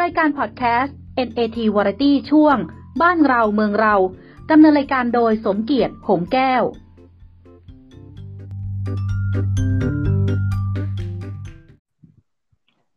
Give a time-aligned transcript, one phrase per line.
[0.00, 0.96] รายการพอดแคสต์
[1.28, 2.56] NAT Variety ช่วง
[3.02, 3.94] บ้านเราเมืองเรา
[4.50, 6.62] ดำเนินรายการโดยสมเกียรติหงแก้ว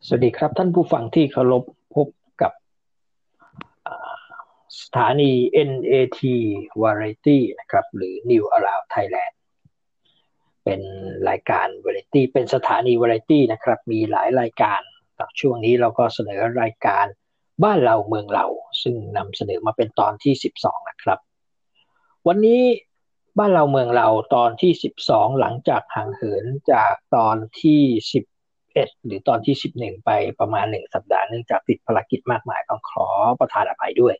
[0.06, 1.64] สวัสดีครับท่านผู้ฟังที่เคารพ
[1.96, 2.08] พบ
[2.42, 2.52] กับ
[4.82, 5.32] สถานี
[5.70, 6.20] NAT
[6.84, 9.34] Variety นะครับ หรือ New Around Thailand
[10.64, 10.82] เป็น
[11.30, 14.82] รายการ Variety เป็นสถานี Variety นะครับ มีหลายรายการ
[15.40, 17.06] ช่วงนี้เราก็เสนอรายการ
[17.64, 18.46] บ้านเราเมืองเรา
[18.82, 21.20] ซึ่งนำเสนอมาเป็นตอนที่ 12 นะครับ
[22.28, 22.62] วันนี้
[23.38, 24.72] บ้านเราเมืองเราตอนที่
[25.06, 27.82] 12 หลังจากห่างเหินจากตอนที่
[28.42, 30.10] 11 หรือตอนที่ 11 ไป
[30.40, 33.08] ประมาณ 1 สัปดาห์เนื่องจากติดภารกิจมากมายต้องขอ
[33.40, 34.16] ประทานอภัยด้วย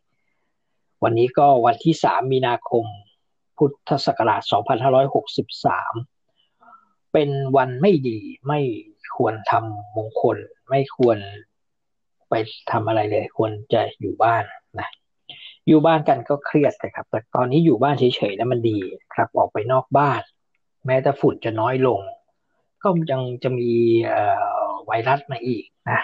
[1.02, 2.84] วันนี้ก็วันที่ 3 มีนาคม
[3.58, 4.42] พุทธศักราช
[6.16, 8.60] 2563 เป็นวันไม่ดีไม่
[9.16, 10.36] ควรทำมงคล
[10.68, 11.18] ไม่ควร
[12.28, 12.34] ไป
[12.70, 14.44] ทำอะไรเลย ควรจะอยู่บ้าน
[14.80, 14.88] นะ
[15.68, 18.78] อยู่บ้านกันก็เครียดนะครับแต่ตอนนี้อยู่บ้านเฉยๆนะมันดี
[19.14, 20.22] ครับ ออกไปนอกบ้าน
[20.86, 22.00] แม้แต่ฝุ่นจะน้อยลง
[22.82, 23.70] ก็ยังจะมี
[24.86, 26.00] ไวรัสมาอีกนะ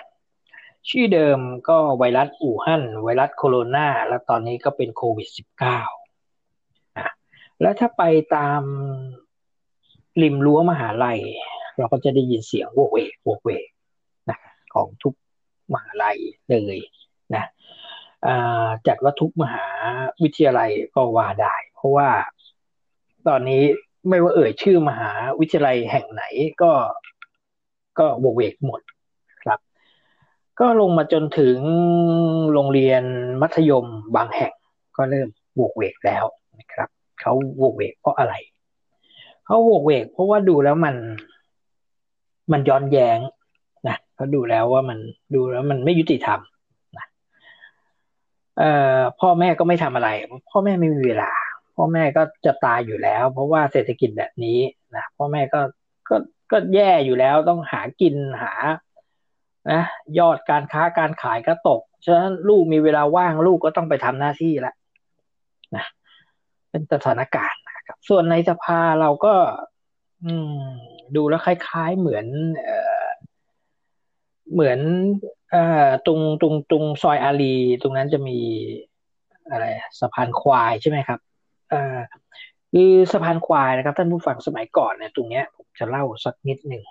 [0.88, 5.28] ชื่อเดิมก็ไวรัสอู่ฮั่นไวรัสโคโรนาแล้วตอนนี้ก็เป็นโควิด
[6.10, 7.08] -19 นะ
[7.60, 8.02] แล้วถ้าไป
[8.36, 8.62] ตาม
[10.22, 11.20] ริมรั้วมหาลัย
[11.80, 13.68] เราก็จะได้ยินเสียงโวกเวกโวกเวก
[14.30, 14.38] นะ
[14.74, 15.14] ของทุก
[15.72, 16.18] มหาลัย
[16.50, 16.78] เลย
[17.34, 17.44] นะ
[18.86, 19.66] จัดว่าทุกมหา
[20.22, 22.10] วิทยาลัยก็ว่าได้ เพราะว่า
[23.28, 23.62] ตอนนี้
[24.08, 26.24] ไม่ว่าเอ่ยชื่อมหาวิทยาลัยแห่งไหน
[26.62, 26.72] ก็
[27.98, 28.80] ก็โวกเวกหมด
[29.42, 29.58] ครับ
[30.60, 31.58] ก็ลงมาจนถึง
[32.52, 33.02] โรงเรียน
[33.42, 33.86] มัธยม
[34.16, 34.52] บางแห่ง
[34.96, 36.24] ก็เริ่มโวกเวกแล้ว
[36.58, 36.88] นะครับ
[37.20, 38.34] เขาโวกเวกเพราะอะไร
[39.46, 40.94] เขาโวกเวกเพราะว่าดูแล้วมัน
[42.52, 43.18] มันย้อนแย้ง
[43.88, 44.98] นะเขาดูแล้วว่ามัน
[45.34, 46.40] ดูแล้วมันไม่ยุติธรรม
[46.96, 47.06] นะ
[48.58, 50.08] เอ่อพ่อแม่ก็ไม่ทำอะไร
[50.50, 51.30] พ่อแม่ไม่มีเวลา
[51.76, 54.58] พ่อแม่ก็จะตายอยู่แล้ว เพราะว่าเศรษฐกิจแบบนี้
[54.96, 55.60] นะพ่อแม่ก็
[56.08, 56.16] ก็
[56.52, 58.52] ก็แย่อยู่แล้วต้องหากินหา
[59.70, 59.82] นะ
[60.18, 64.74] ยอดการค้าการขายก็ตกฉะนั้นลูกมีเวลาว่างลูกก็ต้องไปทำหน้าที่แล้ว
[65.76, 65.84] นะ
[66.70, 69.34] เป็นสถานการณ์นะครับ ส่วนในสภาเราก็
[70.24, 70.54] อืม
[71.16, 72.26] ดูแล้วคล้ายๆเหมือน
[72.64, 73.06] เอ่อ
[74.52, 74.78] เหมือน
[75.54, 75.56] อ
[76.06, 78.38] ตรงตรงตรงซอยอารีตรงนั้นจะมี
[79.50, 79.64] อะไร
[80.00, 81.20] สะพานควายใช่ไหมครับ
[81.72, 81.74] อ
[82.72, 86.82] คือสะพานควายนะครับ ท่านผู้ฟังสมัยก่อนเนี่ยตรงเนี้ยผมจะเล่าสักนิดหนึ่ง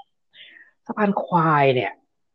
[0.87, 1.91] สะพานควายเนี่ย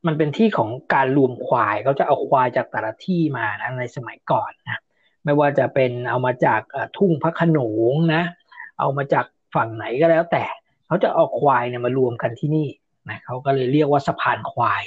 [0.06, 4.80] มันเป็นที่ของการรวมควายเขาจะเอาควายจากแต่ละที่มานะในสมัยก่อนนะ
[5.24, 6.60] ไม่ว่าจะเป็นเอามาจาก
[6.96, 7.58] ทุ่งพระขน
[7.92, 8.22] งนะ
[8.78, 10.44] เอามาจากฝั่งไหนก็แล้วแต่
[10.94, 12.68] เขาจะเอาควายเนี่ยมารวมกันที่นี่
[13.08, 14.82] นะเขาก็เลยเรียกว่าสะพานควาย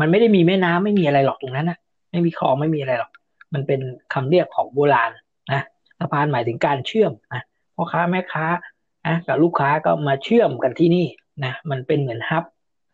[0.00, 1.78] มันไม่ได้มีแม่น้ำไม่มีอะไรหรอกตรงนั้นนะ
[2.10, 3.10] ไม่มีคลองไม่มีอะไรหรอก
[3.54, 3.80] มันเป็น
[4.12, 5.10] คำเรียกของโบราณ
[5.52, 5.62] นะ
[6.00, 7.42] สะพานหมายถึงการเชื่อมนะ
[7.74, 8.46] พ่อค้าแม่ค้า
[9.06, 11.06] นะกับลูกค้าก็มาเชื่อมกันที่นี่
[11.44, 12.44] นะมันเป็นเหมือนฮับ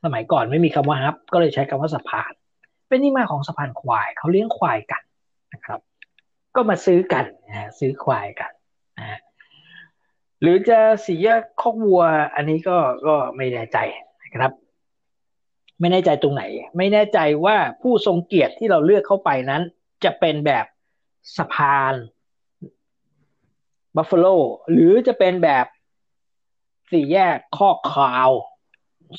[0.05, 2.33] สมัยก่อนไม่มีคำว่าฮับ ก็เลยใช้คำว่าสะพาน
[2.89, 5.03] เป็นที่มาของสะพานควายเขาเลี้ยงควายกัน
[5.53, 5.81] นะครับ
[6.55, 8.53] ก็มาซื้อกันนะซื้อควายกัน
[8.99, 9.19] นะ
[10.43, 12.03] หรือจะสีแยกคอกวัว
[12.35, 12.77] อันนี้ก็
[13.07, 13.79] ก็ไม่แน่ใจ
[14.23, 14.53] นะครับ
[15.81, 16.43] ไม่แน่ใจตรงไหน
[16.77, 19.63] ไม่แน่ใจว่าผู้ทรงเกียรติที่เราเลือกเข้าไปนั้น
[20.05, 20.67] จะเป็นแบบ
[21.37, 21.95] สะพาน
[23.97, 24.27] บัฟฟาโล
[24.71, 25.67] หรือจะเป็นแบบ
[26.91, 28.31] สี่แยกคอกขาว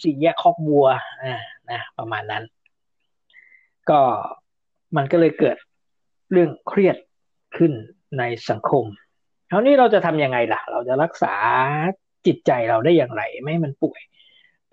[0.04, 0.88] สี่แยกคอกบัว
[1.24, 1.42] อ่า
[1.72, 2.44] นะ ประมาณนั้น
[3.90, 4.02] ก็
[4.96, 5.58] มันก็เลยเกิด
[6.32, 6.98] เรื่องเครียด
[7.58, 7.72] ขึ้น
[8.18, 8.86] ในสังคม
[9.56, 11.36] คราวนี้เราจะทำยังไงล่ะ เราจะรักษา
[12.26, 14.02] จิตใจเราได้อย่างไร ไม่มันป่วย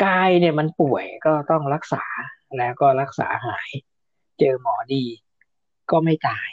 [0.05, 2.05] กายเนี่ยมันป่วยก็ต้องรักษา
[2.59, 3.71] แล้วก็รักษาหาย
[4.39, 5.05] เจอหมอดี
[5.91, 6.49] ก็ไม่ตาย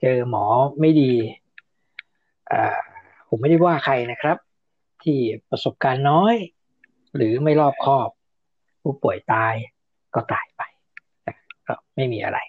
[0.00, 0.44] เจอหมอ
[0.80, 1.12] ไม่ดี
[2.52, 2.78] อ่า
[3.28, 4.36] ผมไม่ได้ว่าใครนะครับ
[5.02, 5.18] ที่
[5.50, 6.34] ประสบการณ์น้อย
[7.16, 8.08] หรือไม่รอบคอบ
[8.82, 9.54] ผู้ป่วยตาย
[10.14, 10.62] ก็ตายไป
[11.66, 12.40] ก็ไม่มีอะไร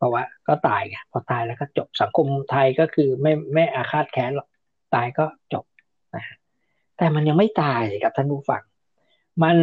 [0.00, 4.48] เพราะว่าก็ตายไงพอตายแล้วก็จบสังคมไทยก็คือไม่ไม่อาฆาตแค้นหรอก
[4.94, 5.64] ตายก็จบ
[6.16, 6.24] นะ
[6.96, 8.62] แต่มันยังไม่ตายครับท่านผู้ฟัง
[9.44, 9.56] มัน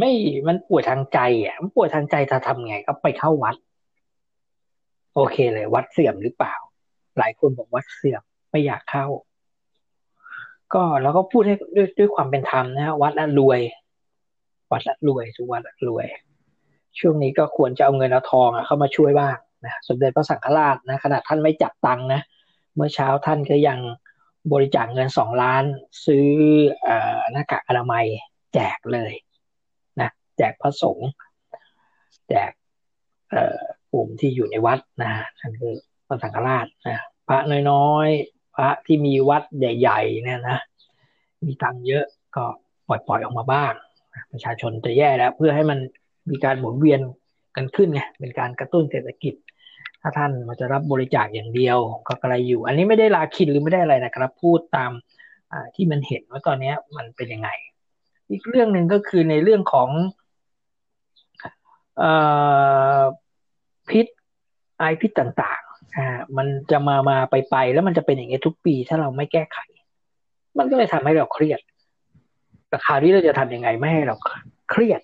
[0.00, 0.12] ไม่
[0.48, 3.56] มันป่วยทางใจอะมันป่วยทางใจถ้าทำไงก็ไปเข้าวัด
[5.14, 6.54] โอเคเลย วัดเสื่อมหรือเปล่า
[7.18, 9.06] หลายคนบอกวัดเสื่อมไม่อยากเข้า
[10.74, 13.60] ก็แล้วก็พูดให้ด้วยด้วยความเป็นธรรมนะวัดละรวย
[14.72, 16.06] วัดละรวยทุกวัดละรวย
[16.98, 22.20] ช่วงนี้ก็ควรจะเอาเงินเอาทองอะเข้ามาช่วยบ้าง นะสมเด็จพระสังฆราชนะขณะท่านไม่จับตังค์นะ
[22.74, 23.78] เมื่อเช้าท่านก็ยัง
[24.52, 25.64] บริจาคเงินสองล้าน
[26.06, 26.28] ซื้อ
[26.86, 26.88] อ
[27.32, 28.04] หน้ากากอนามัย
[28.54, 29.12] แจกเลย
[30.00, 31.08] นะแจกพระสงฆ์
[32.28, 32.50] แจก
[33.90, 35.74] ภูมิที่อยู่ในวัดนะท่านคือ
[36.06, 37.38] พระสังฆราชนะพระ
[37.70, 40.58] น้อยๆ พระที่มีวัดใหญ่ๆเนี่ยนะ
[41.46, 42.04] มีตังค์เยอะ
[42.36, 42.44] ก็
[42.88, 43.72] ปล่อยปล่อยออกมาบ้าง
[44.32, 45.78] ประชาชนจะแย่แล้ว เพื่อให้มัน
[46.30, 47.00] มีการหมุนเวียน
[47.56, 49.34] กันขึ้นไงเป็นการกระตุ้นเศรษฐกิจ
[50.06, 51.78] ถ้าท่านมาจะรับบริจาคอย่างเดียว
[52.08, 54.92] ก็กระไรอยู่ อันนี้ไม่ได้ลาคิดหรือไม่ได้อะไรนะครับ พูดตาม
[55.74, 57.48] ที่มันเห็นว่าตอนนี้มันเป็นยังไง
[58.30, 59.88] อีกเรื่องหนึ่งก็คือในเรื่องของ
[62.02, 62.04] อ
[63.88, 64.06] พิษ
[64.78, 66.06] ไอพิษต่างๆอ่า
[66.36, 69.58] มันจะมามาไปไปแล้วมันจะเป็นอย่างนี้ทุกปี ถ้าเราไม่แก้ไข
[70.58, 71.60] มันก็เลยทำให้เราเครียด
[72.68, 74.14] แต่คราวนี้เราจะทำยังไงไม่ให้เรา
[74.70, 75.00] เครียด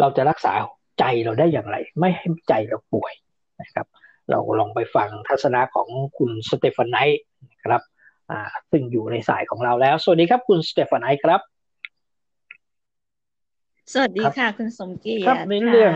[0.00, 0.52] เราจะรักษา
[0.98, 3.12] ใจเราได้อย่างไร ไม่ให้ใจเราป่วย
[3.60, 3.86] นะครับ
[4.30, 5.88] เราลองไปฟังทัศนะของ
[6.18, 7.22] คุณสเตฟานไนท์
[7.52, 7.80] นะครับ
[8.30, 8.40] อ่า
[8.70, 11.40] ซึ่งอยู่ในสายของเราแล้ว สวัสดีครับคุณสเตฟานไนท์ครับ
[13.92, 15.92] สวัสดีค่ะ คุณสมเกียรติครับในเรื่อง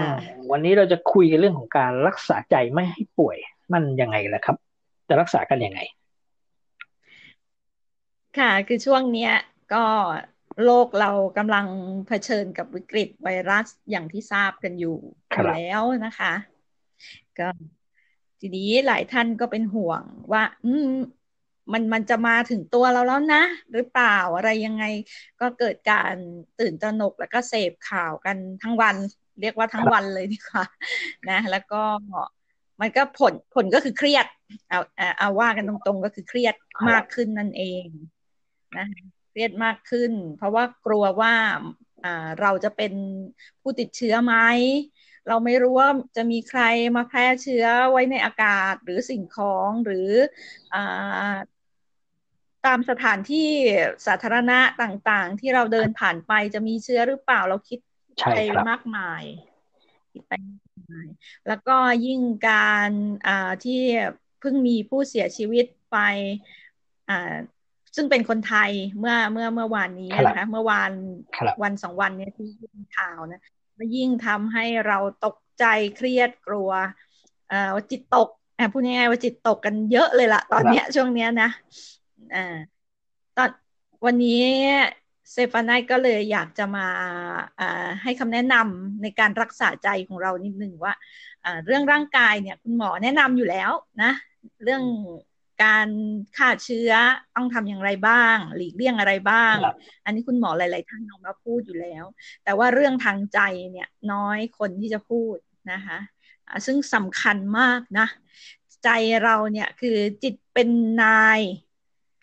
[0.50, 3.36] วันนี้เราจะคุยกันเรื่องของการรักษาใจไม่ให้ป่วย
[3.72, 4.56] มันยังไงล่ะครับ
[5.08, 5.80] จะรักษากันยังไง
[8.38, 9.32] ค่ะ คือช่วงเนี้ย
[9.74, 9.84] ก็
[10.64, 11.66] โลกเรากำลัง
[12.08, 14.96] เผชิญกับวิกฤตไวรัสอย่างที่ทราบกันอยู่
[15.54, 16.32] แล้วนะคะ
[17.38, 17.48] ก็
[18.40, 20.02] ทีนี้หลายท่านก็เป็นห่วง
[20.32, 20.90] ว่า อืม
[21.72, 23.42] มันมันจะมาถึงตัวเราแล้วนะ
[23.72, 24.84] หรือเปล่าอะไรยังไง
[25.40, 26.14] ก็เกิดการ
[26.60, 28.96] ตื่นตระหนกแล้วก็เสพข่าวกันทั้งวัน
[29.40, 30.64] เรียกว่าทั้งวันเลยดีกว่า
[31.30, 31.82] นะ แล้วก็
[32.80, 34.26] มันก็ผลผลก็คือเครียด
[34.68, 34.80] เอา
[35.18, 36.54] เอาว่ากันตรงๆก็คือเครียด
[36.88, 37.86] มากขึ้นนั่นเอง
[38.78, 38.86] นะ
[39.30, 41.34] เครียดมากขึ้น เพราะว่ากลัวว่า
[42.40, 42.92] เราจะเป็น
[43.62, 44.34] ผู้ติดเชื้อไหม
[45.28, 46.62] เราไม่รู้ว่าจะมีใคร
[46.96, 50.10] มาแพร่เชื้อไว้ในอากาศหรือสิ่งของหรือ
[50.74, 50.76] อ
[52.66, 53.48] ตามสถานที่
[54.06, 57.78] สาธารณะต่างๆ ที่เราเดินผ่านไปจะมีเชื้อหรือเปล่าเราคิด
[58.24, 58.34] ไป
[58.68, 59.24] มากมาย
[60.12, 61.06] คิดไปมากมาย
[61.48, 62.90] แล้วก็ยิ่งการ
[63.64, 63.80] ที่
[64.40, 65.98] เพิ่งมีผู้เสียชีวิตไป
[67.96, 70.90] ซึ่งเป็นคนไทยเมื่อเมื่อเมื่อวานนี้นะคะเมื่อวาน
[71.62, 72.48] วันสองวันนี้ที่
[72.96, 73.40] ข่าวนะ
[73.78, 75.64] มยิ่งทำให้เราตกใจ
[75.96, 76.70] เครียดกลัว
[77.74, 78.28] ว่าจิตตก
[78.72, 81.50] พูดง่ายๆว่าจิตตกกันเยอะเลยละตอนเนี้ยช่วงเนี้ยนะ
[82.34, 82.56] อ่า
[83.36, 83.50] ตอน
[84.04, 84.42] วันนี้
[85.32, 86.86] เซฟานายก็เลยอยากจะมา
[88.02, 90.94] ให้คำแนะนำในการรักษาใจของเรานิดนึงว่า
[91.66, 93.70] เรื่องร่างกายเนี่ยคุณหมอแนะนำอยู่แล้ว
[94.02, 94.12] นะ
[94.64, 94.82] เรื่อง
[95.64, 95.88] การ
[96.36, 96.92] ฆ่าเชื้อ
[97.36, 99.54] ต้องทำอย่างไรบ้าง หลีกเลี่ยงอะไรบ้าง
[100.04, 102.04] อันนี้คุณหมอหลาย ๆ ท่านออกมาพูดอยู่แล้ว
[102.44, 103.40] แต่ว่าเรื่องทางใจ
[103.70, 105.36] เนี่ยน้อยคนที่จะพูด
[105.72, 105.98] นะคะ
[106.66, 108.06] ซึ่งสำคัญมากนะ
[108.84, 108.88] ใจ
[109.24, 110.68] เราเนี่ยคือจิตเป็น
[111.02, 111.40] นาย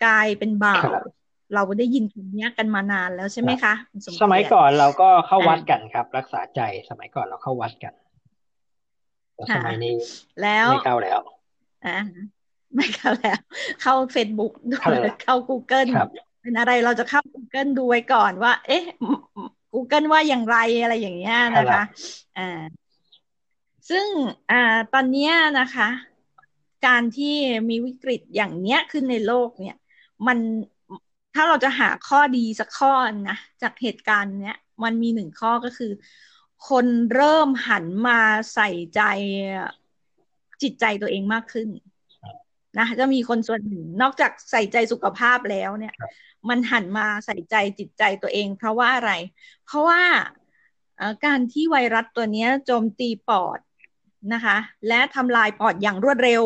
[0.06, 0.92] กายเป็นบ่าว
[1.54, 3.74] เราได้ยินคำนี้กันมานานแล้วใช่ไหมคะ
[4.22, 7.94] สมัยก่อนเราก็เข้าวัดกันครับ รักษาใจสมัยก่อนเราเข้าวัดกัน
[9.56, 9.96] สมัยนี้
[10.42, 11.20] แล้วไม่เข้าแล้ว
[11.86, 12.00] อ่า
[12.78, 13.40] ไม่เข้าแล้ว
[13.82, 14.54] เข้าเฟซบุ๊ก
[15.24, 15.90] เข้า Google
[16.42, 18.84] เป็นอะไรเราจะเข้า Google ดูไว้ก่อนว่า เอ๊ะ
[19.74, 21.84] Google ว่าอย่างไรอะไรอย่างเงี้ยนะคะ
[22.38, 22.62] อ่า
[23.90, 24.08] ซึ่ง
[24.52, 25.90] อ่าตอนนี้นะคะ
[26.88, 27.36] การที่
[27.70, 29.78] มีวิกฤตอย่างเนี้ยขึ้นในโลกเนี่ย
[30.28, 30.38] มัน
[31.36, 32.94] ถ้าเราจะหาข้อดีสักข้อ
[33.30, 35.92] นะจากเหตุการณ์เนี้ยมันมีหนึ่งข้อก็คือ
[36.70, 38.20] คนเริ่มหันมา
[38.54, 39.02] ใส่ใจ
[40.62, 41.68] จิตใจตัวเองมากขึ้น
[42.80, 45.94] นะจะมีคนส่วนหนึ่งนอกจากใส่ใจสุขภาพแล้วเนี่ย
[46.50, 49.12] มันหันมาใส่ใจจิตใจตัวเอง เพราะว่าอะไร
[49.66, 50.02] เพราะว่า
[51.26, 53.60] การที่ไวรัสตัวนี้โจมตีปอด
[54.34, 54.58] นะคะ
[54.88, 56.44] และทำลายปอดอย่างรวดเร็ว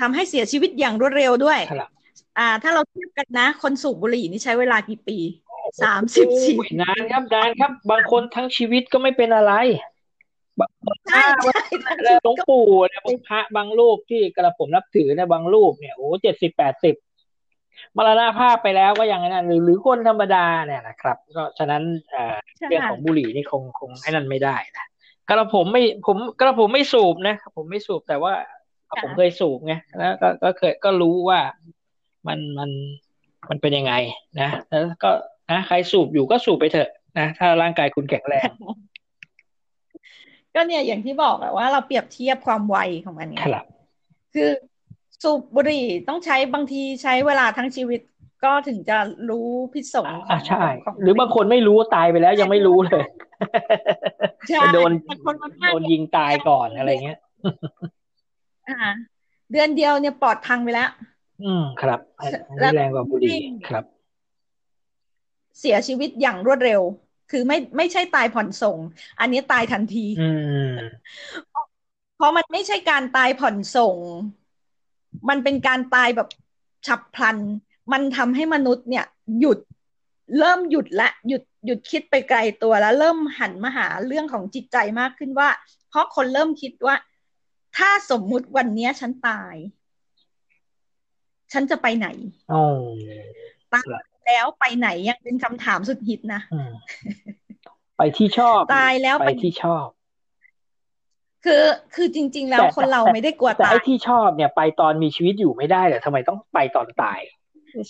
[0.00, 1.60] ทำให้เสียชีวิตอย่างรวดเร็วด้วย
[2.38, 5.18] อ่า ถ้าเราเทียบกันนะ คนสูบบุหรี่นี่ใช้เวลากี่ปี
[5.82, 9.52] สามสิบสี่นานครับนานครับ บางคนทั้งชีวิตก็ไม่เป็นอะไร
[11.10, 11.22] ใช่
[12.04, 16.94] ใช่หลวงปู่เนี่ยพระบางรูปที่กระผมนับถือเนี่ยบางรูปเนี่ยโอ้เจ็ดสิบแปดสิบ
[17.96, 21.82] มรณภาพไปแล้วก็อย่างนั้นหรือหรือคนธรรมดาเนี่ยนะครับ ก็ฉะนั้น
[22.68, 24.86] เรื่องของบุหรี่นี่คงคงให้นั่นไม่ได้นะ
[25.28, 28.32] กระผมไม่ผมกระผมไม่สูบนะผมไม่สูบแต่ว่า
[29.02, 31.40] ผมเคยสูบไงแล้วก็ก็เคยก็รู้ว่า
[32.26, 32.70] มันมัน
[33.48, 33.94] มันเป็นยังไง
[34.40, 35.10] นะแล้วก็
[35.50, 38.50] นะใครสูบอยู่ก็สูบไปเถอะนะถ้าร่างกายคุณแข็งแรง
[40.58, 43.64] ก็เนี่ยอย่างที่บอกแหละว่าเราเปรียบเทียบความไวของมันเนี่ยครับ
[44.34, 44.50] คือ
[45.22, 48.00] สูบบุหรี่ต้องใช้บางทีใช้เวลาทั้งชีวิต
[48.44, 48.96] ก็ถึงจะ
[49.30, 50.62] รู้พิษสงอ่าใช่
[51.02, 53.04] หรือบางคนไม่รู้ตายไปแล้วยังไม่รู้เลย
[54.74, 54.90] โดน
[55.64, 57.18] โดนยิงตายก่อนอะไรเงี้ย
[58.68, 58.90] อ่า
[59.52, 60.90] เดือนเดียวเนี่ยปอดพังไปแล้ว
[61.42, 62.00] อืมครับ
[62.76, 63.38] แรงกว่าบุหรี่
[63.68, 63.84] ครับ
[65.60, 66.80] เสียชีวิตอย่างรวดเร็ว
[67.30, 68.78] คือไม่ไม่ใช่ตายผ่อนส่ง
[69.20, 70.30] อันนี้ตายทันทีอื
[70.70, 70.72] ม
[72.16, 73.96] เพราะมันไม่ใช่การตายผ่อนส่ง
[75.28, 76.28] มันเป็นการตายแบบ
[76.86, 77.38] ฉับพลัน
[77.92, 79.04] มันทำให้มนุษย์เนี่ย
[79.40, 79.58] หยุด
[80.38, 85.48] เริ่มหยุดละหยุดหยุดคิดไปไกลตัวแล้ว เริ่มหันมาหาเรื่องของจิตใจมากขึ้นว่า
[85.88, 86.94] เพราะคนเริ่มคิดว่า
[87.76, 89.54] ถ้าสมมุติวันนี้ฉันตาย
[91.52, 92.08] ฉันจะไปไหน
[92.52, 92.64] อ๋อ
[93.72, 93.84] ตาย
[94.28, 96.72] แล้วไปไหนยังเป็นคำถามสุดฮิตนะอืม
[97.98, 99.86] ไปที่ชอบตายแล้วไปไปที่ชอบ
[101.44, 107.20] คือคือจริง ๆ แล้วแต่คนเราแต่ไม่ได้กลัวแต่ตาไอ้ยที่ชอบเนี่ย ไปตอนมีชีวิตอยู่ไม่ได้เหรอทำไมต้องไปตอนตาย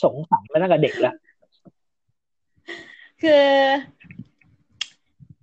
[0.04, 1.14] สงสัยมาตั้งแต่เด็กแล้ว
[3.22, 3.44] คือ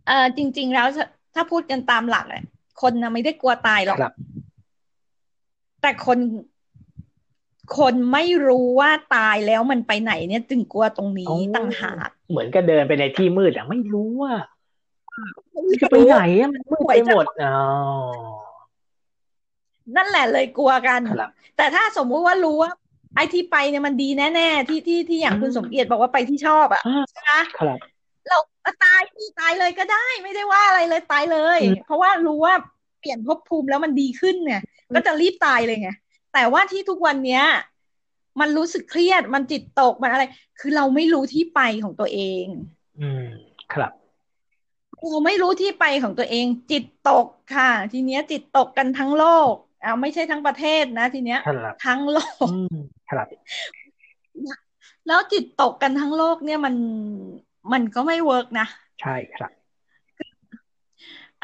[0.08, 2.44] เอ่อจริง ๆ แล้วถ้าถ้าพูดกันตามหลักอะ
[2.82, 4.14] คนนะไม่ได้กลัวตายหรอกครับ
[5.82, 6.18] แต่คน
[7.78, 14.34] คนไม่รู้ว่าตายแล้วมันไปไหนเนี่ยจึงกลัวตรงนี้อ๋อต่างหากเหมือนกับเดินไปในที่มืดอะไม่รู้ว่า
[15.82, 17.58] จะไปไหนอะมันมืดไปหมดอ๋อ
[19.96, 22.72] นั่นแหละเลยกลัวกันครับแต่ถ้าสมมุติว่ารู้ว่า
[23.16, 27.78] ไอ้ที่ไปเนี่ยมันดีแน่ๆที่ที่ที่อย่างคุณอืมสมเกียรติบอกว่าไปที่ชอบอะอ่าใช่ไหมครับ
[28.28, 28.40] เรา
[28.84, 32.54] ตายที่ตายเลยก็ได้ ไม่ได้ว่าอะไรเลยตายเลยอืมเพราะว่ารู้ว่า
[33.00, 34.62] เปลี่ยนภพภูมิแล้วมันดีขึ้นเนี่ย
[34.96, 35.90] ก็จะรีบตายเลยไง
[36.36, 37.44] แต่ว่าที่ทุกวันเนี้ย
[38.40, 40.24] มันรู้สึกเครียดมันจิตตกมันอะไร
[40.60, 42.46] คือเราไม่รู้ที่ไปของตัวเอง
[43.00, 43.28] อืม
[43.74, 43.92] ครับ
[45.10, 52.78] เราไม่รู้ที่ไปของตัวเอง จิตตกค่ะ ทีเนี้ย จิตตกกันทั้งโลกอ่าไม่ใช่ทั้งประเทศนะ ทีเนี้ยครับทั้งโลกอืม
[53.12, 53.28] ครับ
[55.08, 56.76] แล้วจิตตกกันทั้งโลกเนี่ยมัน
[57.72, 58.68] มันก็ไม่เวิร์กนะ
[59.02, 59.52] ใช่ครับ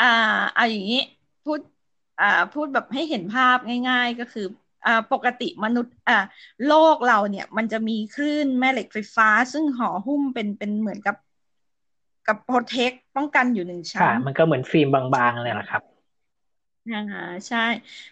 [0.02, 0.12] อ่า
[0.56, 1.02] เอาอย่างนี้
[1.46, 1.60] พูด
[2.22, 3.58] อ่าพูดแบบให้เห็นภาพ
[3.90, 4.61] ง่าย ๆ ก็คืออ่า
[5.14, 6.18] ปกติมนุษย์อ่า
[6.68, 11.16] โลกเราเนี่ย มันจะมีคลื่นแม่เหล็กไฟฟ้า ซึ่งห่อหุ้มเป็นเป็นเหมือนกับ
[12.28, 15.82] กับโปรเทคป้องกันอยู่หนึ่งชั้ค่ะนมันก็เหมือนฟิล์มบางๆเลยนะครับ
[16.92, 17.00] อ่า
[17.48, 17.58] ใช่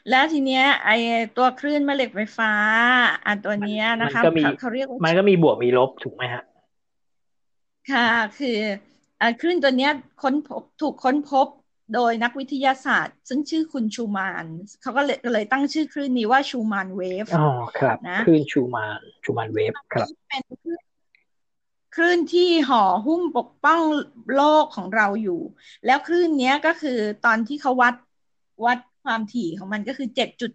[0.07, 0.89] แล้วทีเนี้ย ไอ
[1.33, 2.49] ตัวคลื่นแม่เหล็กไฟฟ้า
[3.25, 6.43] อันตัวเนี้ยมันะนคะก็มีเขาเขาเรียกว่ามันก็มีบวกมีลบถูกไหมฮะ
[7.91, 8.07] ค่ะ
[8.38, 8.57] คือ
[9.19, 11.47] อ่าคลื่นตัวเนี้ยค้นพบถูกค้นพบ
[11.93, 14.46] โดยนักวิทยาศาสตร์ ซึ่งชื่อคุณชูมาน
[14.81, 20.81] เขาก็เลยเลยตั้งชื่อคลื่นนี้ว่า Schumann wave อ๋อครับนะคลื่น Schumann Schumann wave ครับเป็นคลื่น
[21.96, 23.81] คลื่นที่ห่อหุ้มปกป้อง
[24.36, 25.41] โลกของเราอยู่
[25.86, 27.96] แล้วคลื่นเนี้ยก็คือตอนที่เขาวัด
[28.65, 30.08] วัดความถี่ของมันก็คือ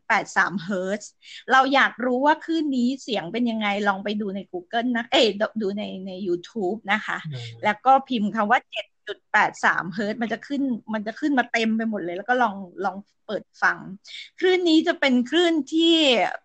[0.08, 1.12] 7.83 เฮิร์ตซ์
[1.52, 5.26] เราอยากรู้ว่าคลื่นนี้เสียงเป็นยังไงลองไปดูใน Google นะ เอ้ย
[5.62, 8.60] ดูในใน YouTube นะคะอืมแล้วก็พิมพ์คำว่า
[9.06, 10.62] 7.83เฮิร์ตซ์มันจะขึ้น
[10.94, 12.96] มันจะขึ้นมาเต็มไปหมดเลย แล้วก็ลองลอง
[13.26, 13.78] เปิดฟัง
[14.38, 15.94] คลื่นนี้จะเป็นคลื่นที่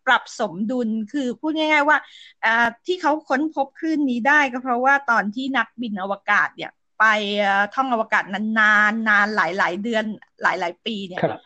[0.05, 1.97] ปรับสมดุลคือพูดง่าย ๆ ว่า
[2.45, 7.05] อ่าที่เขาค้นพบคลื่นนี้ได้ก็เพราะว่าตอนที่นักบินอวกาศเนี่ยไป
[7.39, 10.03] เอ่อท่องอวกาศนานๆนานหลายๆเดือน
[10.41, 11.41] หลาย ๆ ปีเนี่ยครับ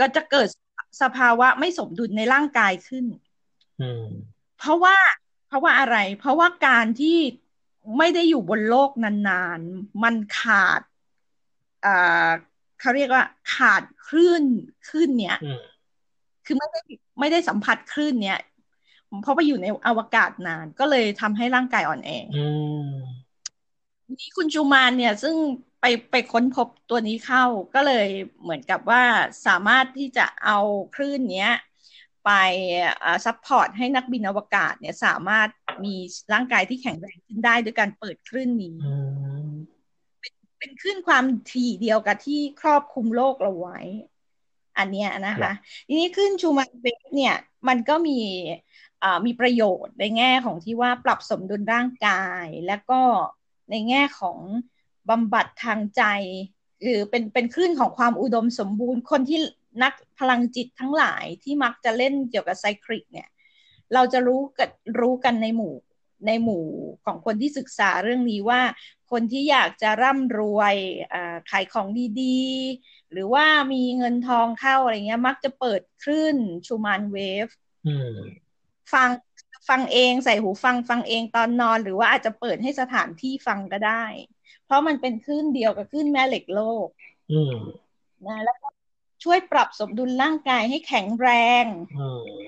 [0.00, 0.48] ก็จะเกิด
[1.02, 3.04] สภาวะไม่สมดุลในร่างกายขึ้น
[3.80, 4.06] อืม
[4.58, 4.96] เพราะว่า
[5.48, 7.18] เพราะว่าอะไร เพราะว่าการที่
[7.98, 10.80] ไม่ได้อยู่บนโลกนานๆ มันขาด
[11.84, 12.28] อ่า
[12.80, 13.24] เขาเรียกว่า
[13.54, 14.42] ขาดคลื่น
[14.88, 15.60] คลื่นเนี้ยอืม
[16.46, 16.80] คือไม่ได้
[17.20, 18.38] ไม่ได้สัมผัสคลื่นเนี้ย
[19.22, 22.46] เพราะไปอยู่ในอวกาศนาน ก็เลยทำให้ร่างกายอ่อนแออื
[22.88, 22.90] ม
[24.18, 25.34] นี่คุณชูมานเนี่ย ซึ่ง
[25.80, 28.08] ไปไปค้นพบตัวนี้เข้า ก็เลย
[28.42, 29.02] เหมือนกับว่า
[29.46, 30.58] สามารถที่จะเอา
[30.94, 31.52] คลื่นเนี้ย
[32.26, 32.32] ไป
[33.24, 35.48] ซัพพอร์ตให้นักบินอวกาศเนี่ยสามารถ
[35.84, 35.94] มี
[36.32, 38.94] ร่างกายที่แข็งแรงขึ้นได้ด้วยการเปิดคลื่นนี้อื
[39.46, 39.48] ม
[40.58, 43.80] เป็นคลื่นความถี่เดียวกับที่ครอบคลุมโลกเราไว้
[44.78, 45.52] อันเนี้ยนะคะ
[45.88, 47.36] ทีนี้คลื่น Schumann wave เนี่ย
[47.68, 48.18] มันก็มี
[49.02, 53.00] อ่ามีประโยชน์ในแง่ของที่ว่าปรับสมดุลร่างกาย แล้วก็
[53.70, 54.38] ในแง่ของ
[55.10, 56.02] บำบัดทางใจ
[56.82, 59.38] หรือเป็นเป็นคลื่นของความอุดมสมบูรณ์คนที่
[59.82, 63.28] นักพลังจิตทั้งหลายที่มักจะเล่นเกี่ยวกับไซคลิกเนี่ย
[63.94, 65.74] เราจะรู้กันรู้กันในหมู่
[66.26, 66.64] ในหมู่
[67.04, 68.60] ของคนที่ศึกษาเรื่องนี้ว่า
[69.10, 70.74] คนที่อยากจะร่ำรวย
[71.12, 71.86] อ่าขายของ
[72.22, 77.48] ดีๆ หรือว่ามีเงินทองเข้าอะไรเงี้ย มักจะเปิดคลื่นชูมานเวฟ
[77.86, 78.16] อืม
[78.92, 79.08] ฟัง
[79.68, 84.04] ฟังเองใส่หูฟังฟังเองตอนนอน หรือว่าอาจจะเปิดให้สถานที่ฟังก็ได้
[84.64, 86.88] เพราะมันเป็นคลื่นเดียวกับคลื่นแม่เหล็กโลก
[87.32, 87.56] อืม
[88.26, 88.68] นะแล้วก็
[89.24, 91.28] ช่วยปรับสมดุลร่างกายให้แข็งแร
[91.62, 91.64] ง
[91.98, 92.46] อืม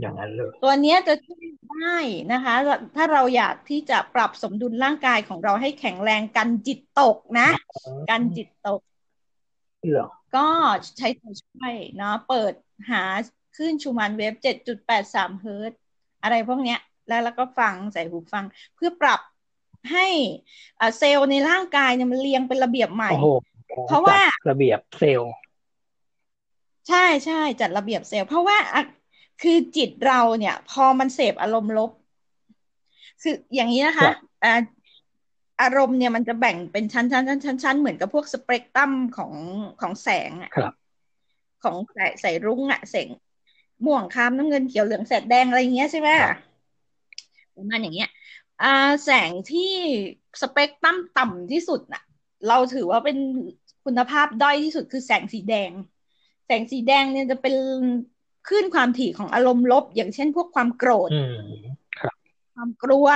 [0.00, 1.96] อย่างนั้นเลยตัวเนี้ยจะช่วยได้
[2.32, 2.54] นะคะ
[2.96, 7.48] ถ้าเราอยากที่จะปรับสมดุลร่างกายของเราให้แข็งแรงกันจิตตกนะ
[8.10, 8.80] กันจิตตก
[9.92, 10.48] เหรอก็
[10.98, 12.52] ใช้ตัวช่วยเนาะเปิด
[12.90, 13.02] หา
[13.56, 14.34] คลื่น Schumann wave
[14.86, 15.80] 7.83เฮิรตซ์
[16.22, 18.44] อะไรพวกเนี้ย แล้วแล้วก็ฟังใส่หูฟัง
[18.76, 19.20] เพื่อปรับ
[19.92, 20.06] ให้
[20.98, 23.12] เซลล์ในร่างกายเนี่ยมันเรียงเป็นระเบียบใหม่
[23.88, 24.20] เพราะว่า
[24.50, 25.32] ระเบียบเซลล์
[26.88, 28.58] ใช่ใช่จัดระเบียบเซลล์เพราะว่า
[29.42, 31.90] คือจิตเราเนี่ย พอมันเสพอารมณ์ลบ
[33.22, 34.08] คืออย่างนี้นะคะ
[34.44, 34.52] อ่า
[35.62, 39.32] อารมณ์เนี่ยมันจะแบ่งเป็นชั้นชั้นชั้นชั้นชั้นเหมือนกับพวกสเปกตรัมของ
[39.80, 40.50] ของแสงอะ
[41.64, 43.08] ของสายสายรุ้งอะแสง
[43.84, 46.10] ม่วงคามน้ำเงินเขียวเหลืองแสดแดงอะไรอย่างเงี้ยใช่ไหม
[47.56, 48.10] ประมาณอย่างเงี้ย
[48.62, 49.72] อ่าแสงที่
[50.40, 52.02] สเปกตรัมต่ำที่สุดน่ะ
[52.48, 53.16] เราถือว่าเป็น
[53.84, 55.70] คุณภาพด้อยที่สุดคือแสงสีแดง
[56.46, 57.54] แสงสีแดงเนี่ยจะเป็น
[58.48, 61.10] คลื่นความถี่ของอารมณ์ลบ อย่างเช่นพวกความโกรธ
[62.54, 63.08] ความกลัว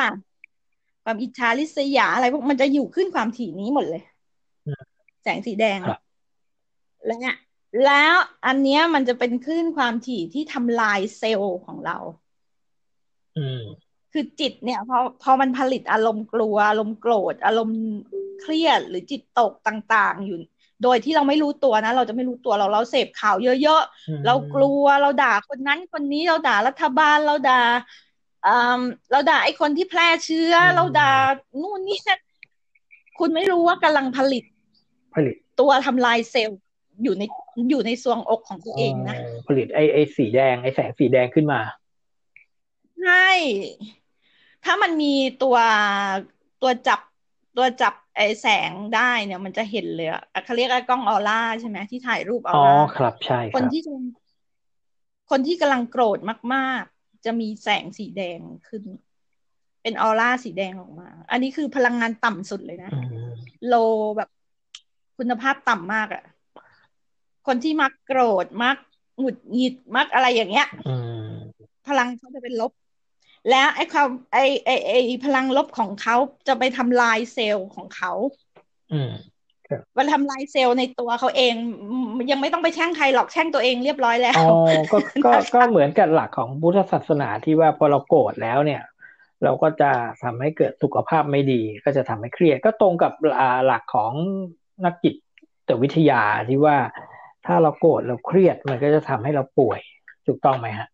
[1.04, 4.02] ความอิจฉาริษยาอะไรพวกมันจะอยู่ขึ้นความถี่นี้หมดเลย
[5.22, 5.78] แสงสีแดง
[7.06, 7.36] แล้วเนี่ย
[7.86, 8.14] แล้ว
[8.46, 11.96] อันเนี้ยมันจะเป็นคลื่นความถี่ที่ทำลายเซลล์ของเรา
[13.38, 13.64] อืม
[14.12, 17.80] คือจิตเนี่ยพอพอมันผลิตอารมณ์กลัว อารมณ์โกรธ อารมณ์
[18.40, 20.38] เครียดหรือจิตตกต่าง ๆ อยู่
[20.82, 27.60] โดยที่เราไม่รู้ตัวนะ เราจะไม่รู้ตัวเราเราเสพข่าวเยอะๆ เรากลัวเราด่าคนนั้นคนนี้เราด่ารัฐบาลเราด่า
[29.10, 31.12] เราด่าไอ้คนที่แพร่เชื้อ เราด่า
[31.62, 32.00] นู่นนี่
[33.18, 34.44] คุณไม่รู้ว่ากำลังผลิต
[35.14, 36.60] ผลิต ตัวทำลายเซลล์
[37.02, 37.22] อยู่ใน
[37.70, 39.16] อยู่ในซวงอกของตัวเองนะ
[39.48, 41.60] ผลิตไอ้ไอ้สีแดงไอ้แสงสีแดงขึ้นมา
[43.02, 43.28] ใช่
[44.64, 45.56] ถ้ามันมีตัว
[46.62, 47.00] ตัวจับ
[47.56, 53.82] ตัวจับ ไอ้แสงได้เนี่ยมันจะเห็นเลยอะเขาเรียกกล้องออร่าใช่ไหมที่ถ่ายรูปออร่าอ๋อครับใช่คนที่
[55.30, 56.18] คนที่กำลังโกรธ
[56.54, 58.82] มากๆ จะมีแสงสีแดงขึ้น
[59.82, 62.90] เป็นออร่าสีแดงออกมา อันนี้คือพลังงานต่ำสุดเลยนะ
[63.66, 63.74] โล
[64.16, 64.28] แบบ
[65.18, 66.24] คุณภาพต่ำมากอะ
[67.46, 68.76] คนที่มักโกรธมัก
[69.18, 70.68] หงุดหงิดมักอะไรอย่างเงี้ย
[71.86, 72.72] พลังเขาจะเป็นลบ
[73.48, 76.16] แล้วไอ้ความไอ้ไอ้ไอ้พลังลบของเขา
[76.48, 78.12] จะไปทำลายเซลล์ของเขา
[78.92, 79.12] อืม
[79.98, 81.54] มันทำลายเซลล์ในตัวเขาเอง
[82.30, 88.82] ยังไม่ต้องไปแช่งใครหรอกแช่งตัวเองเรียบร้อยแล้วอ๋อก็ก็ก็เหมือนกับหลักของพุทธศาสนาที่ว่าพอเราโกรธแล้วเนี่ย
[89.44, 89.90] เราก็จะ
[90.22, 93.12] ทำให้เกิดสุขภาพไม่ดี ก็จะทำให้เครียดก็ตรงกับ
[93.66, 94.12] หลักของ
[94.84, 95.14] นักจิต
[95.82, 96.76] วิทยาที่ว่า
[97.46, 99.80] ถ้าเราโกรธเราเครียดมันก็จะทำให้เราป่วย
[100.26, 100.88] ถูกต้องไหมฮะ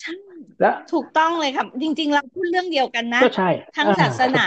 [0.00, 0.14] ใช่
[0.60, 4.44] แล้วถูกต้องเลยครับจริง ๆ เราพูดเรื่องเดียวกันนะก็ใช่ทั้งศาสนา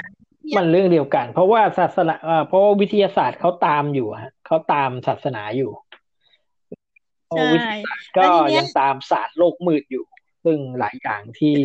[0.57, 2.15] มันเรื่องเดียวกัน เพราะว่าศาสนา
[2.47, 5.71] เพราะว่าวิทยาศาสตร์เขาตามอยู่ฮะเขาตามศาสนาอยู่
[7.53, 8.25] วิทยาศาสตร์ก็
[8.57, 10.05] ยังตามศาสตร์โลกมืดอยู่
[10.45, 11.55] ซึ่งหลายอย่างที่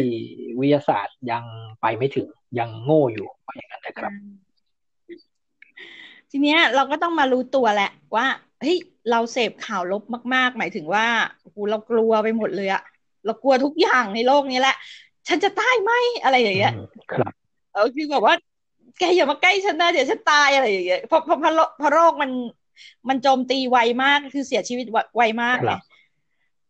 [0.61, 1.45] วิทยาศาสตร์ยัง
[1.81, 4.13] ไปไม่ถึงยังโง่อยู่อย่างนั้นนะครับ
[6.31, 8.27] ทีเนี้ยเราก็ต้องมารู้ตัวแหละว่า
[8.61, 8.79] เฮ้ย
[9.11, 10.03] เราเสพข่าวลบ
[10.35, 11.07] มาก ๆ หมายถึงว่า
[11.43, 12.83] โหเรากลัวไปหมดเลยอะ
[13.25, 14.77] เรากลัวทุกอย่างในโลกนี้แหละ
[15.29, 16.73] ฉันจะตายไหมอะไรอย่างเงี้ย
[17.13, 17.33] ครับ
[17.73, 18.35] เออคือแบบว่า
[18.99, 21.45] แกอย่ามาใกล้ฉันนะเดี๋ยวฉันตายอะไรอย่างเงี้ยเพราะเพราะเพ
[21.83, 22.31] ราะโรคมัน
[23.09, 25.81] มันโจมตีไวมากคือเสียชีวิตไวมากเลย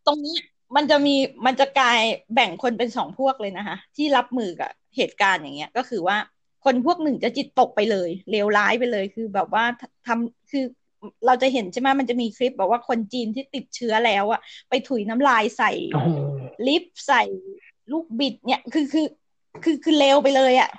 [0.07, 0.37] ตรงนี้
[0.77, 1.15] มันจะมี
[1.47, 2.01] มันจะกลาย
[2.35, 6.17] แบ่งคนเป็นสองพวกเลยนะคะ ที่รับมือกับเหตุการณ์อย่างเงี้ย ก็คือว่า
[6.65, 9.65] คนพวกหนึ่งจะจิตตกไปเลยเลวร้ายไปเลยคือแบบว่า
[10.07, 10.65] ทำคือ
[11.27, 15.73] เราจะเห็นใช่ไหมมันจะมีคลิปบอกว่าคนจีนที่ติดเชื้อแล้วอะไปถุยน้ำลายใส่
[16.67, 17.23] ลิฟใส่
[17.93, 19.07] ลูกบิดเนี่ยคือคือ
[19.65, 20.71] คือคือเลวไปเลยอะ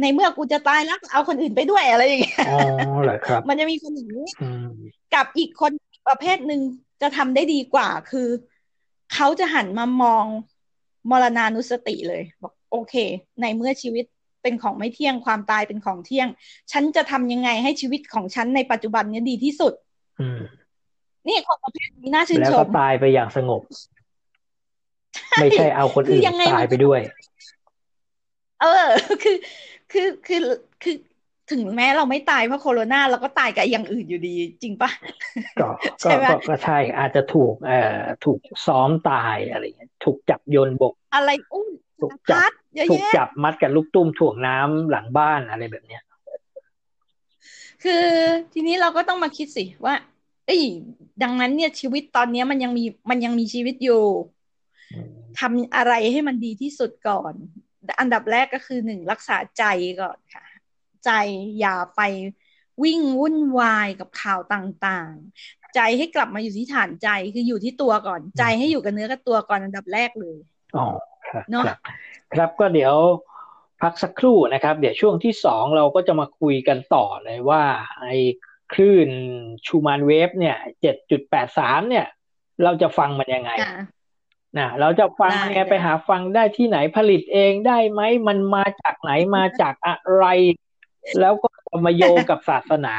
[0.00, 2.60] ในเมื่อกูจะตายแล้วเอาคนอื่นไปด้วยอะไรอย่างเงี้ยอ๋อ
[3.02, 4.26] เหรอครับ มันจะมีคนอย่างนี้
[5.14, 5.72] กับอีกคน
[6.08, 6.60] ประเภทหนึ่ง
[7.02, 8.28] จะทำได้ดีกว่า คือ
[9.14, 10.24] เขาจะหันมามอง
[11.10, 12.94] มรณานุสติเลย บอกโอเค
[13.40, 14.04] ในเมื่อชีวิต
[14.42, 16.28] เป็นของไม่เที่ยงความตายเป็นของเที่ยง
[16.72, 19.72] ฉันจะทำยังไงให้ชีวิตของฉันในปัจจุบันนี้ดีที่สุด
[20.20, 20.40] อืม
[21.28, 23.62] นี่คนประเภทนี้น่าชื่นชมแล้วก็ตายไปอย่างสงบ
[25.40, 26.22] ไม่ใช่เอาคนอื่น
[26.54, 27.00] ตายไปด้วย
[28.60, 28.86] เออ
[29.22, 29.36] คือ
[29.92, 30.40] คือคือ
[30.82, 30.96] คือ
[31.50, 34.90] ถึงแม้เราไม่ตายเพราะโควิดเราก็ตายกับอย่างอื่นอยู่ดี จริงปะ
[35.60, 35.68] ก็
[36.04, 36.10] ก็
[36.48, 41.68] ก็ใช่อาจจะถูกเอ่อถูกซ้อมตายอะไรเงี้ยถูกจับโยนบก อะไรอุ้ม
[42.00, 42.40] ถูกจับ
[42.90, 46.02] ถูกจับมัดกับลูกตุ้มถ่วงน้ำหลังบ้านอะไรแบบเนี้ย
[47.82, 48.04] คือ
[48.52, 49.94] ทีนี้เราก็ต้องมาคิดสิว่า
[50.46, 50.62] เอ้ย
[51.22, 54.02] ดังนั้นเนี่ยชีวิตตอนนี้มันยังมีมันยังมีชีวิตอยู่
[55.38, 57.34] ทำอะไรให้มันดีที่สุดก่อน
[58.00, 59.64] อันดับแรกก็คือหนึ่งรักษาใจ
[60.00, 60.44] ก่อนค่ะ
[61.04, 61.10] ใจ
[61.60, 62.00] อย่าไป
[62.82, 70.38] วิ่งวุ่นวายกับข่าวต่างๆ ใจให้กลับมาอยู่ที่ฐานใจคืออยู่ที่ตัวก่อน ใจให้อยู่กับเนื้อกับตัวก่อนอันดับแรกเลย
[70.76, 70.86] อ๋อ
[71.30, 71.44] ครับ
[72.34, 72.94] ครับก็เดี๋ยว
[73.82, 77.62] พักสักครู่นะครับ เดี๋ยวช่วงที่สองเราก็จะมาคุยกันต่อเลยว่า
[78.00, 78.16] ไอ้
[78.72, 79.08] คลื่น
[79.66, 82.06] ชูมานเวฟเนี่ยเจ็ดจุดแปดสามเนี่ย
[82.64, 83.50] เราจะฟังมันยังไง
[84.58, 90.24] นะเราจะฟังยังไงไปหาฟังได้ที่ไหนผลิตเองได้ไหมมันมาจากไหนมาจากอะไร
[91.20, 91.48] แล้วก็
[91.86, 92.96] มาโยงกับศาสนา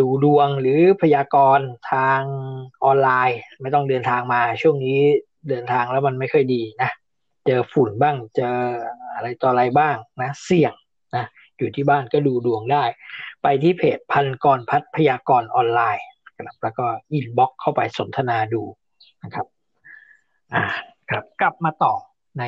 [0.00, 2.20] ดูดวงหรือพยากรณ์ทาง
[2.84, 4.98] ออนไลน์ ไม่ต้องเดินทางมาช่วงนี้
[5.48, 6.90] เดินทางแล้วมันไม่ค่อยดีนะ
[7.46, 8.56] เจอฝุ่นบ้างเจอ
[9.14, 10.72] อะไรต่ออะไรบ้างนะ เสี่ยง
[11.16, 11.24] นะ
[11.58, 12.84] อยู่ที่บ้านก็ดูดวงได้
[13.42, 18.62] ไปที่เพจพันกรพัฒพยากรณ์ออนไลน์ครับแล้วก็อินบ็อกเข้าไปสนทนาดู
[19.24, 19.46] นะครับ
[20.54, 20.64] อ่า
[21.10, 21.94] ครับ กลับมาต่อ
[22.38, 22.42] ใน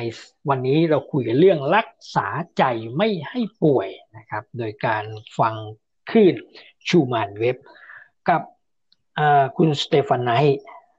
[0.49, 2.63] วันนี้เราคุยกันเรื่องรักษาใจ
[2.97, 5.03] ไม่ให้ป่วยนะครับ โดยการ
[5.39, 5.55] ฟัง
[6.09, 6.35] คลื่น
[6.87, 7.57] Schumann wave
[8.29, 8.41] กับ
[9.57, 10.31] คุณสเตฟานไน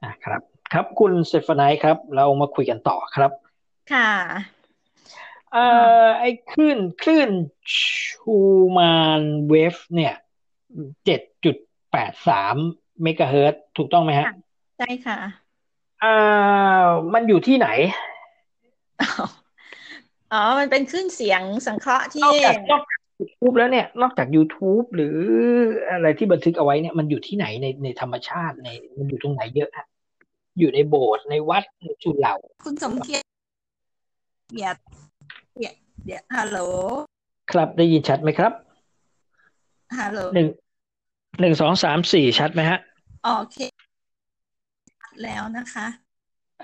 [0.05, 0.41] นะครับ
[0.73, 3.31] ครับคุณสเตฟานไนครับ เรามาคุยกันต่อครับ
[3.93, 4.11] ค่ะ
[5.51, 5.65] เอ่
[6.05, 7.31] อไอ้คลื่นคลื่น
[7.77, 10.15] Schumann wave เนี่ย
[11.05, 11.55] เจ็ดจุด
[11.91, 12.55] แปดสาม
[13.03, 14.27] เมกะเฮิร์ตถูกต้องไหมฮะ
[14.77, 15.17] ใช่ค่ะ
[16.03, 17.69] อ่ามันอยู่ที่ไหน
[20.33, 25.17] อ๋อ มันเป็นคลื่นเสียงสังเคราะห์ที่นอกจากนอกจากยูทูบแล้วเนี่ย นอกจาก YouTube หรือ
[25.91, 29.87] อะไรที่บันทึกเอาไว้เนี่ยมันอยู่ที่ไหนในในธรรมชาติในมันอยู่ตรงไหนเยอะฮะ
[30.59, 33.27] อยู่ในโบสถ์ในวัดในจุเหล่า คุณสมเกียรติ
[34.49, 34.79] เกียรติ
[36.05, 36.59] เดี๋ยวฮัลโหล
[37.51, 38.53] ครับได้ยินชัดไหมครับ
[39.99, 40.47] ฮัลโหลหนึ่ง
[41.41, 42.79] หนึ่งสองสามสี่ชัดไหมฮะ
[43.23, 43.57] โอเค
[45.23, 45.87] แล้วนะคะ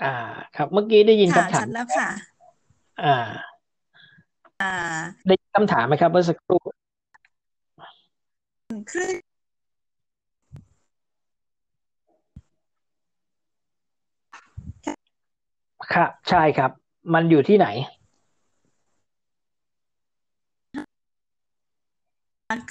[0.02, 0.14] อ่า
[0.56, 2.08] ครับเมื่อกี้ได้ยินคำถามแล้วค่ะ
[3.02, 3.16] อ่า
[4.62, 4.74] อ่า
[5.26, 6.60] ได้คำถามไหมครับเมื่อสักครู่
[8.90, 9.10] คือ
[15.92, 16.70] ครับ ใช่ครับ
[17.14, 17.68] มันอยู่ที่ไหน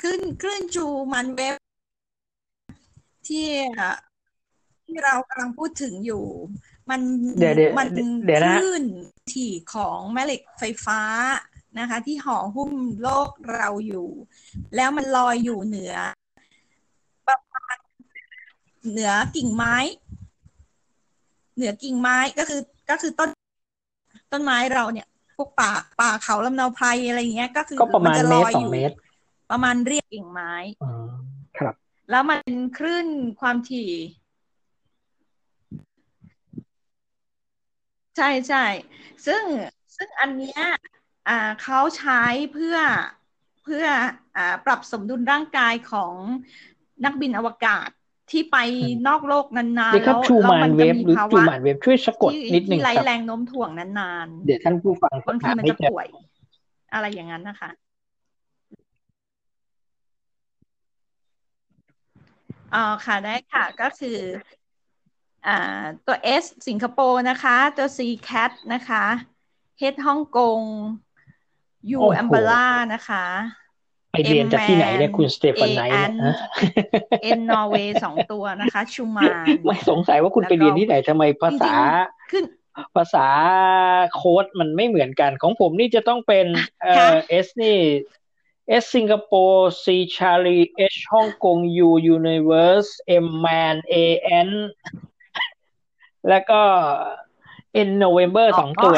[0.01, 1.55] ขึ้นขึ้นจูมันเว็บ
[3.27, 3.47] ที่
[4.85, 6.23] ที่เรากำลังพูดถึงอยู่
[6.89, 7.01] มัน
[7.39, 7.87] เดี๋ยวเดี๋ยวมัน
[8.25, 8.83] เดี๋ยวนะคลื่น
[9.33, 11.01] ที่ของแม่เหล็กไฟฟ้า
[11.79, 12.71] นะคะ ที่ห่อหุ้ม
[13.01, 14.07] โลกเราอยู่
[14.75, 15.95] แล้วมันลอยอยู่เหนือ
[17.27, 17.75] ประมาณ
[18.91, 19.75] เหนือกิ่งไม้
[21.55, 23.29] เหนือกิ่งไม้ก็คือก็คือต้น
[24.31, 28.95] ต้นไม้เราเนี่ยพวกป่าป่าเขาลำเนาไพรอะไรเงี้ย ก็คือก็ประมาณเมตรสองเมตร
[29.51, 30.53] ประมาณเรียกกิ่งไม้
[31.59, 31.75] ครับ
[32.11, 32.41] แล้วมัน
[32.77, 33.07] คลื่น
[33.41, 33.89] ความถี่
[38.17, 38.65] ใช่ใช่
[39.25, 39.43] ซึ่ง
[39.95, 40.61] ซึ่งอันเนี้ย
[41.27, 42.21] อ่าเขาใช้
[42.53, 42.77] เพื่อ
[43.63, 43.85] เพื่อ
[44.37, 46.13] อ่าปรับสมดุลร่างกายของ
[47.05, 47.89] นักบินอวกาศ
[48.31, 48.57] ที่ไป
[49.07, 56.07] นอกโลกนานๆ แล้วแล้วมันจะมีภาวะเว็บช่วยสะกดนิดนึงครับแรงโน้มถ่วงนานๆ เดี๋ยวท่านผู้ฟังบางทีมันจะป่วย
[56.93, 57.69] อะไรอย่างนั้นนะคะ
[62.75, 64.66] อ๋อค่ะได้ค่ะก็คืออ่า
[66.05, 69.05] ตัว S สิงคโปร์นะคะ ตัว C cat นะคะ
[69.93, 70.59] H ฮ่องกง
[71.97, 73.25] U แอมเบล่านะคะ
[74.25, 76.35] เรียนจากที่ไหนเนี่ยคุณสเตฟานไนท์เอเนี่ยนฮะ
[77.23, 81.73] เอ็นนอร์เวย์สองตัวนะคะชูมานไม่สงสัยว่าคุณไปเรียนที่ไหนทำไมภาษา
[82.31, 82.45] ขึ้น
[82.95, 83.27] ภาษา
[84.15, 86.45] โค้ดมันไม่เหมือนกันของผมนี่จะต้องเป็น
[86.81, 87.79] เอ่ค่ะอ S นี่
[88.81, 91.57] S สิงคโปร์ C Charlie H ฮ่องกง
[91.87, 92.89] U Universe
[93.23, 93.95] M Man A
[94.47, 94.49] N
[95.16, 96.61] แล้วก็
[97.87, 98.97] N November สองตัว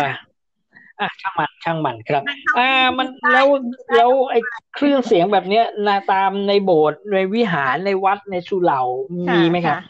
[0.99, 2.23] อะช่างมันช่างมันครับ
[2.57, 3.47] อ่ามันแล้ว
[3.95, 4.39] แล้วไอ้
[4.75, 8.81] เครื่องเสียงแบบเนี้ยนาตามในโบสถ์ในวิหารในวัดในสุเหร่า
[9.17, 9.81] มีไหมครับะ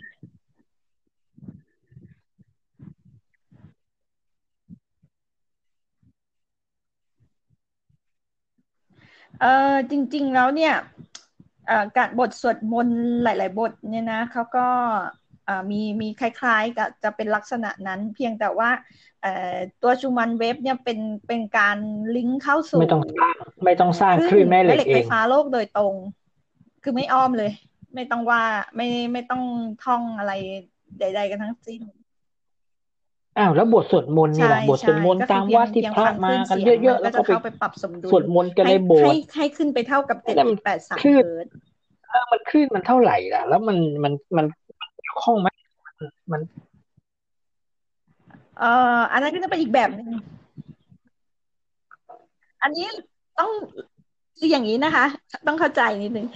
[9.42, 10.76] เออจริง ๆ แล้วเนี่ย
[11.68, 15.19] เอ่อการบทสวดมนต์หลาย ๆ บทเนี่ยนะเขาก็เอ่อ
[15.72, 18.70] มีมีคล้ายๆกับจะเป็นลักษณะนั้นเพียงแต่ว่า
[19.22, 21.78] เอ่อตัวชูมันเว็บเนี่ยเป็นเป็นการ
[22.16, 23.36] ลิงก์เข้าสู่ ไม่ต้องสร้าง
[23.66, 25.94] ไม่ต้องสร้างคลื่นแม่เหล็กเหล็กเอไฟงฟ้าโลกโดยตรง
[26.84, 27.52] คือไม่อ้อมเลย
[27.96, 28.44] ไม่ต้องว่า
[28.76, 29.44] ไม่ไม่ต้อง
[29.84, 30.34] ท่องอะไร
[31.00, 31.82] ใด ๆ กันทั้งสิ้น
[33.38, 41.54] อ้าวแล้วบทสวดมนต์นี่แหละใช่บทสวดมนต์ใช่ตามวัดที่ก็พระคือเพียงมากันเพียงเยอะๆฟัแล้วงคลื่นก็เสียงมันก็จะเข้าไปไปปรับสมดุลสวดมนต์กันในโบสให้ถ์ให้ขึ้นไปเท่ากับเจ็ดแล้วมัจุนดแปดสามคลื่นเฮิร์ตซ์
[42.10, 44.59] เออมันคลื่นมันเท่าไหร่ล่ะ แล้วมันมันมันมันเกี่
[45.10, 45.48] ยวข้องไหม
[46.32, 46.42] มัน
[48.60, 50.08] เอ่ออันนั้นก็จะเป็นอีกแบบหนึ่ง
[52.64, 52.86] อันนี้
[53.40, 53.52] ต้อง
[54.38, 55.06] คืออย่างนี้นะคะ
[55.48, 56.28] ต้องเข้าใจนิดนึง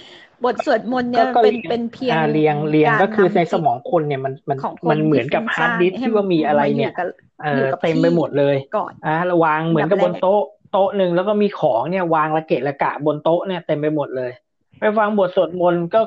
[0.43, 7.09] บทสวดมนต์เนี่ยก็เป็นเรียงเป็นเพียงอ่าเรียงเรียงารก็คือในนำสมองคนเนี่ยมันมันของคนมันเหมือนกับที่ฮาร์ดดิสก์ฟุ้งซ่านที่ว่ามีอะไรเนี่ยให้มัน
[7.41, 14.31] เออยู่อกับเต็มไปหมดเลยก่อนอะระวางเหมือนกับบนอันดับแรกโต๊ะโต๊ะหนึ่งแล้วก็มีของเนี่ยวางระเกะระกะบนโต๊ะเนี่ยเต็มไปหมดเลย
[14.79, 16.01] ไปฟังบทสวดมนต์ก็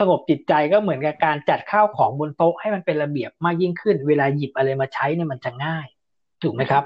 [0.00, 5.86] สงบจิตใจก็เหมือนกับการจัดข้าวของบนโต๊ะให้มันเป็นระเบียบมากยิ่งขึ้น เวลาหยิบอะไรมาใช้เนี่ยมันจะง่าย
[6.42, 6.84] ถูกไหมครับ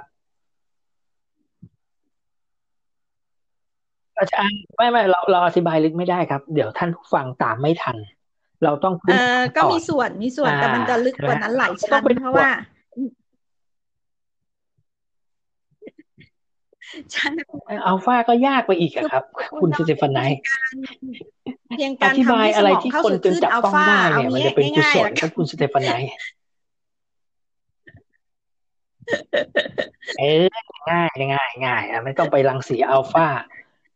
[4.19, 7.97] อาจารย์ไม่ไม่เราเราอธิบายลึกไม่ได้ครับ เดี๋ยวท่านผู้ฟังตามไม่ทัน
[8.65, 12.49] เราต้องพื้เอนอฐานก็ก่อมีนส่วนมีส่วนอ่าแต่มันจะลึกกว่านั้นหลายใช่ไหมชั้นต้องเป็นเพราะว่า
[17.15, 17.33] ชั้น
[17.87, 19.25] อัลฟาก็ยากไปอีกอะครับ
[19.61, 20.41] คุณสเตฟานไนท์
[21.77, 26.11] เพียงอการธิทำบายให้สอะไรมองที่เข้าคนสู่จะคลื่นจับอัลต้องฟาได้เอาเนี่ยมันงี้จะเป็นกุง่ายศๆลแล้วคกัรันบคุณสเตฟานไนท์
[30.19, 30.45] เออ
[30.91, 33.27] ง่ายง่ายง่ายอะไม่ต้องไปรังสีอัลฟา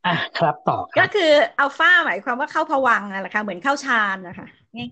[0.07, 4.89] อะครับต่อคก็รับคืออัลฟาหมายความว่าเข้าผวังค์นั่นแหละค่ะเหมือนเข้าฌานนะคะง่าย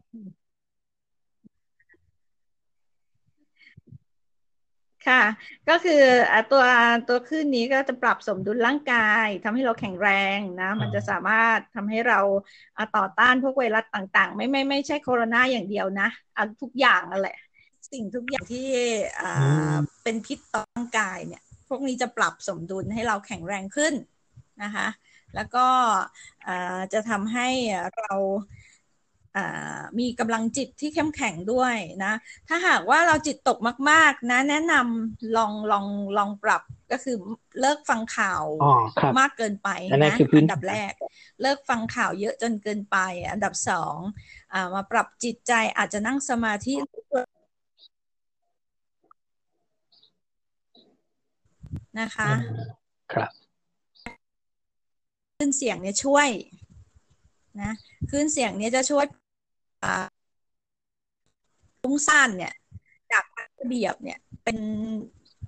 [5.09, 5.23] ค่ะ
[5.69, 6.65] ก็คืออะตัว
[7.09, 12.21] ตัวคลื่นนี้ก็จะปรับสมดุลร่างกายทำให้เราแข็งแรงนะมันจะสามารถทำให้เรา
[12.77, 17.37] อะต่อต้านพวกไวรัสต่างๆ ไม่ไม่ไม่ใช่โคโรนาอย่างเดียวนะอะทุกอย่างนั่นแหละ
[17.93, 18.67] สิ่งทุกอย่างที่
[19.21, 23.95] อ่าเป็นพิษต่อร่างกายเนี่ย พวกนี้จะปรับสมดุลให้เราแข็งแรงขึ้น
[24.63, 24.87] นะคะ
[25.35, 25.67] แล้วก็
[26.47, 27.49] อ่าจะทำให้
[27.99, 28.64] เราอ่า
[29.99, 32.13] มีกำลังจิตที่เข้มแข็งด้วยนะ
[32.49, 33.59] ถ้าหากว่าเราจิตตก
[33.91, 35.87] มาก ๆ นะ แนะนำลองลอง
[36.19, 37.17] ลองปรับก็คือ
[37.61, 40.93] เลิกฟังข่าวอ๋อครับมากเกินไปอันนั้นนะคือพื้นอันดับแรก
[41.43, 42.97] เลิกฟังข่าวเยอะจนเกินไป
[43.31, 43.97] อันดับสอง
[44.53, 46.75] อ่ามาปรับจิตใจอาจจะนั่งสมาธิ
[52.01, 52.41] นะคะอืม
[53.13, 53.31] ครับ
[55.37, 56.29] คลื่นเสียงเนี่ยช่วย
[57.63, 57.73] นะ
[58.11, 59.24] คลื่นเสียงเนี่ยจะช่วยอ่า
[61.83, 62.53] ฟุ้งซ่านเนี่ย
[63.13, 63.25] จาก
[63.61, 64.59] ระเบียบเนี่ย เป็น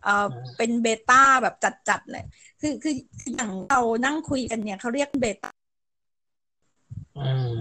[0.03, 1.55] เอ่อเป็นเบต้าแบบ
[1.89, 2.25] จัดๆเลย
[2.61, 5.51] คือคือคืออย่างเรานั่งคุยกันเนี่ยเขาเรียกเบต้า
[7.19, 7.53] อืม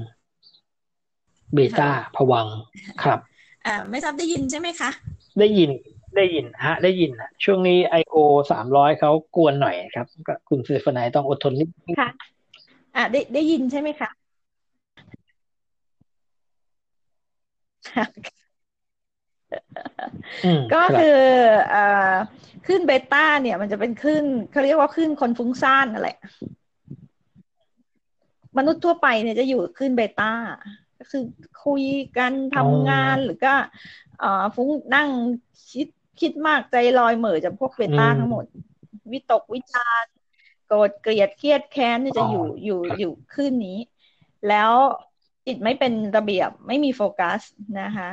[1.53, 2.57] เบต้าผวังค์
[3.03, 3.19] ครับ
[3.65, 4.89] อ่าไม่ทราบได้ยินใช่ไหมคะ
[5.39, 5.69] ได้ยิน
[6.15, 8.15] ได้ยินฮะ ได้ยินฮะช่วงนี้ I.O.
[8.51, 12.09] สามร้อยเขากวนหน่อยครับก็คุณสเตฟานไนท์ต้องอดทนนิดนึงค่ะ
[12.95, 14.09] อ่าได้ได้ยินใช่ไหมคะ
[14.87, 17.74] อืม
[20.71, 21.19] ก็รับคือ
[21.69, 22.13] เอ่อ
[22.65, 26.17] คลื่นเบต้าเนี่ย มันจะเป็นคลื่นเขาเรียกว่าคลื่นคนฟุ้งซ่านนั่นแหละ
[28.57, 30.33] มนุษย์ทั่วไปเนี่ยจะอยู่คลื่นเบต้า
[30.99, 31.23] ก็คือ
[31.65, 31.83] คุย
[32.17, 33.53] กันทำงานหรือก็
[34.19, 35.09] เอ่อฟุ้งนั่ง
[35.71, 35.87] คิด
[36.21, 38.45] คิดมากใจลอยเหม่อจากพวกเบต้าทั้งหมด
[39.11, 40.13] วิตกวิจารณ์
[40.67, 43.79] โกรธเกลียดเครียดแค้นเนี่ยจะอยู่อยู่อยู่คลื่นนี้
[44.49, 44.73] แล้ว
[45.47, 47.41] จิตไม่เป็นระเบียบไม่มีโฟกัส
[47.81, 48.09] นะคะ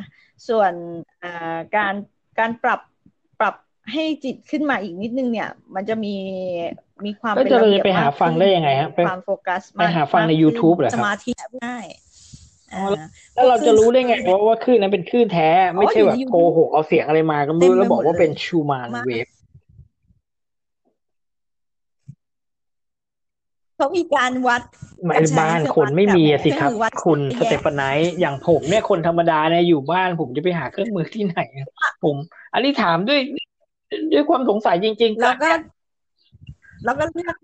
[0.49, 0.73] ส่วน
[1.25, 1.95] อ่าการ
[2.39, 2.81] การปรับ
[3.41, 3.55] ปรับ
[3.93, 6.15] ให้จิตขึ้นมาอีกนิดนึงเนี่ย มันจะมี
[7.05, 11.31] มีความแล้วเป็นจะระเลยเบียบไปหามากฟังขึ้นได้ยังไงฮะไปความโฟกัสไปหาฟังในมกขึ้ YouTube เหรอครับสมาธิ
[11.67, 11.87] ง่าย
[12.75, 12.85] อ่า
[13.35, 19.27] แล้วเราจะรู้ได้ไงเพราะว่าคลื่นนั้นเป็นคลื่นแท้ ไม่ใช่แบบอยู่ในโกหกเอาเสียงอะไรมาก็ไม่รู้เต็มไปแล้วบอกว่าหมดเลยเป็นชูมานมากเวฟ
[23.72, 24.63] โท เขามีการวัด
[25.07, 26.71] ไม่บ้านคนไม่มีสิครับ
[27.05, 27.83] คุณสเตฟานไน
[28.21, 31.41] อย่างผมเนี่ยคนธรรมดาเนี่ยอยู่บ้านผมจะไปหาเครื่องมือที่ไหน
[32.05, 32.17] ผม
[32.55, 33.21] อันนี้ถามด้วย
[34.13, 35.51] ด้วยความสงสัยจริง ๆ แล้วก็
[36.85, 37.37] แล้วก็เลือก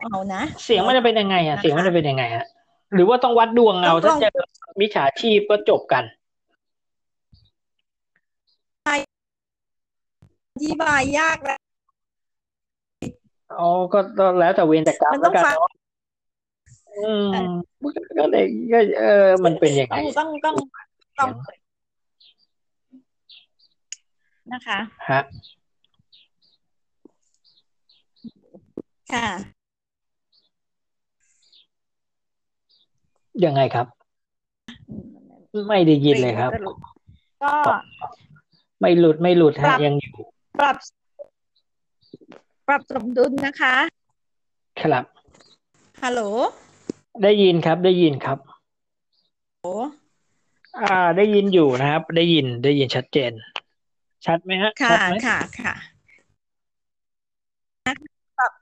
[0.00, 2.46] เอานะเสียงมันจะเป็นยังไงอะเสียงมันจะเป็นยังไงฮะ
[2.94, 4.32] หรือว่าต้องวัดดวงเอาถ้าเจอ
[4.80, 6.04] มิจฉาชีพก็จบกัน
[8.88, 8.90] อ
[10.64, 11.63] ธิบายยากแล้ว
[13.60, 13.98] อ๋อก็
[14.38, 15.70] แล้วแต่เวรแต่กรรมมันแล้ต้อวงกันฟังเนาะ
[16.98, 17.28] อืม
[18.18, 20.56] ก็เลยก็เออ มันเป็นยังไงต้องต้องต้อง
[21.18, 21.30] ต้อง
[24.52, 24.78] นะคะ
[25.10, 25.20] ฮะ
[29.12, 29.28] ค่ะ
[33.44, 33.86] ยังไงครับ
[35.68, 36.50] ไม่ได้ยินเลยครับ
[37.42, 37.54] ก็
[38.80, 40.14] ไม่หลุดไม่หลุดปรัฮะบยังอยู่
[40.58, 40.76] ปรับ
[42.66, 43.74] ปรับสมดุลนะคะ
[44.80, 45.04] ครับ
[46.02, 46.22] ฮัลโหล
[47.22, 48.38] ได้ยินครับได้ยินครับ
[49.60, 49.72] โอ้
[50.82, 53.32] อ่า ได้ยินอยู่นะครับ ได้ยินได้ยินชัดเจน
[54.26, 55.74] ชัดไหมฮะค่ะชัดไหมค่ะค่ะ
[58.38, 58.52] ปรับ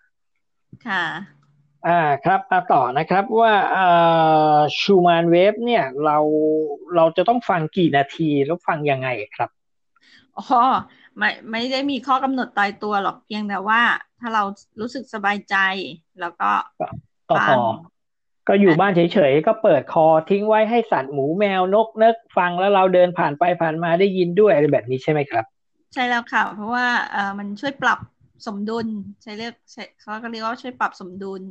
[0.89, 1.05] ค่ะ
[1.87, 6.19] อ่าครับมาต่อนะครับว่าอ่าชูมานเวฟเนี่ยเรา
[6.97, 9.51] เราจะต้องฟังกี่นาทีแล้วฟังยังไงครับ
[10.37, 10.45] อ๋อ
[11.19, 13.81] ไม่ไม่ได้มีข้อกำหนดตายตัวหรอกเพียงแต่ว่า
[14.21, 14.43] ถ้าเรา
[14.81, 15.57] รู้สึกสบายใจ
[16.21, 16.51] แล้วก็
[17.31, 17.61] ก็พฟัอง
[18.51, 25.45] ก็อยู่บ้านเฉยๆ ก็เปิดคอทิ้งไว้ให้สัตว์หมูแมวนกเนกฟังแล้วเราเดินผ่านไปผ่านมาได้ยินด้วยอะไรแบบนี้ใช่ไหมครับ
[25.95, 27.99] ใช่แล้วค่ะ เพราะว่าเออมันช่วยปรับ
[28.47, 28.87] สมดุล
[29.23, 29.55] ใช้เรียก
[30.01, 31.43] เขาก็เรียกว่าช่วยปรับสมดุล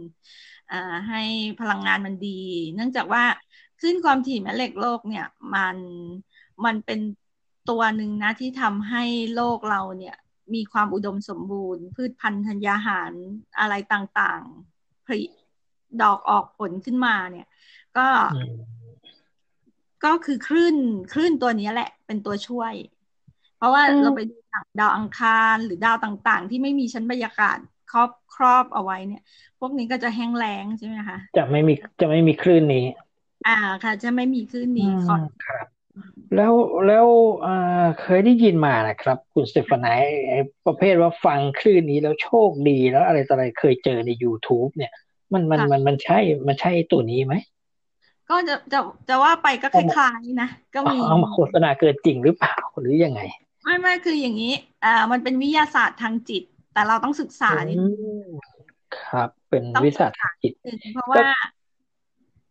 [0.72, 1.22] อ่าให้
[1.62, 2.42] พลังงานมันดี
[2.76, 3.24] เนื่องจากว่า
[3.80, 5.78] คลื่นความถี่แม่เหล็กโลกเนี่ยมัน
[6.66, 7.00] มันเป็น
[7.70, 9.04] ตัวหนึ่งนะที่ทำให้
[9.36, 10.16] โลกเราเนี่ย
[10.54, 13.12] มีความอุดมสมบูรณ์ พืชพันธุ์ธัญญาหาร
[13.60, 15.22] อะไรต่างๆผลิ
[16.04, 17.48] ดอกออกผลขึ้นมาเนี่ย
[17.98, 18.50] ก็อืม
[20.06, 20.76] ก็คือคลื่น
[21.14, 22.74] คลื่นตัวนี้แหละ เป็นตัวช่วย
[23.58, 27.58] เพราะว่าอืมเราไปดูหนังดาวอังคารหรือดาวต่างๆ ที่ไม่มีชั้นบรรยากาศ
[27.92, 29.22] ครอบครอบเอาไว้เนี่ย
[29.60, 32.86] พวกนี้ก็จะแห้งแล้งใช่ไหมคะจะไม่มีจะไม่มีคลื่นนี้
[33.48, 35.68] อ่าค่ะ จะไม่มีคลื่นนี้อืมก่อนครับ
[36.36, 36.54] แล้ว
[36.88, 37.08] แล้ว
[37.46, 44.94] อ่าเคยได้ยินมานะครับ คุณสเตฟานายไอ้ประเภทว่าฟังคลื่นนี้แล้วโชคดีแล้วอะไรต่ออะไรเคยเจอใน YouTube เนี่ย
[45.34, 47.34] มันมันมันมันใช่ มันใช่ตัวนี้ไหม
[48.30, 53.22] ก็จะจะจะว่าไปก็คล้ายๆนะก็มีเอามาโฆษณาเกินจริงหรือเปล่าหรือยังไง
[53.64, 54.54] ไม่ไม่คืออย่างนี้
[54.86, 57.86] อ่า มันเป็นวิทยาศาสตร์ทางจิต แต่เราต้องศึกษานิดอื
[58.24, 58.28] ม
[59.00, 60.12] ครับ เป็นต้องวิสัช
[60.44, 61.28] จิตนึงเพราะว่า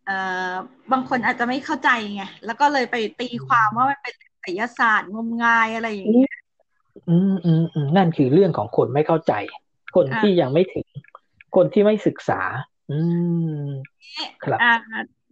[0.05, 0.17] เอ่
[0.51, 0.53] อ
[0.91, 6.31] บางคนอาจจะไม่เข้าใจไงแล้วก็เลยไปตีความว่ามันเป็นไสยศาสตร์งมงายอะไรอย่างเงี้ย
[7.09, 9.33] อืมอืมอืมนั่นคือเรื่องของคนไม่เข้าใจ
[9.95, 10.85] คนอ่าที่ยังไม่ถึง
[11.55, 12.41] คนที่ไม่ศึกษา
[12.89, 12.99] อื
[13.65, 13.69] ม
[14.43, 14.73] ครับอ่า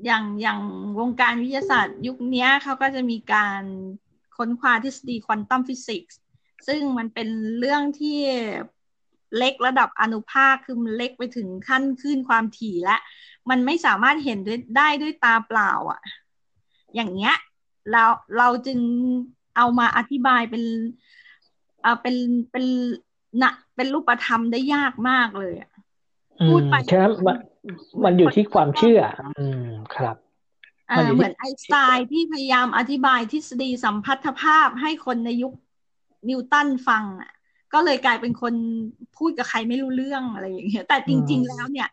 [0.06, 0.60] อย่างอย่าง
[1.00, 3.62] วงการวิทยาศาสตร์ยุคนี้เขาก็จะมีการ
[4.38, 6.20] ค้นคว้าทฤษฎีควอนตัมฟิสิกส์
[6.68, 7.30] ซึ่งมันเป็น
[7.60, 8.20] เรื่องที่
[9.38, 12.98] เล็กระดับอนุภาคคือมันเล็กไปถึงขั้นคลื่นความถี่และ
[13.50, 14.40] มันไม่สามารถเห็น
[14.78, 16.02] ได้ด้วยตาเปล่าอะ
[16.96, 17.36] อย่างเงี้ย
[17.92, 18.04] เรา
[18.38, 18.80] เราจึง
[19.58, 20.64] เอามาอธิบายเป็น
[21.82, 22.16] เอ่าเป็น
[22.52, 22.66] เป็น
[23.42, 25.70] นะเป็นรูปธรรมได้ยากมากเลยอะ
[26.46, 27.38] พูมดไปใช่ไหมมัน
[28.04, 29.02] มันอยู่ที่ความเชื่อ
[29.40, 30.16] อืมครับ
[30.88, 35.54] เหมือนไอน์สไตน์ที่พยายามอธิบายทฤษฎีสัมพัทธภาพให้คนในยุค
[36.30, 37.32] นิวตันฟังอะ
[37.74, 38.54] ก็เลยกลายเป็นคน
[39.18, 41.90] พูดกับใครไม่รู้เรื่องอะไรอย่างเงี้ย แต่จริง ๆ แล้วเนี่ย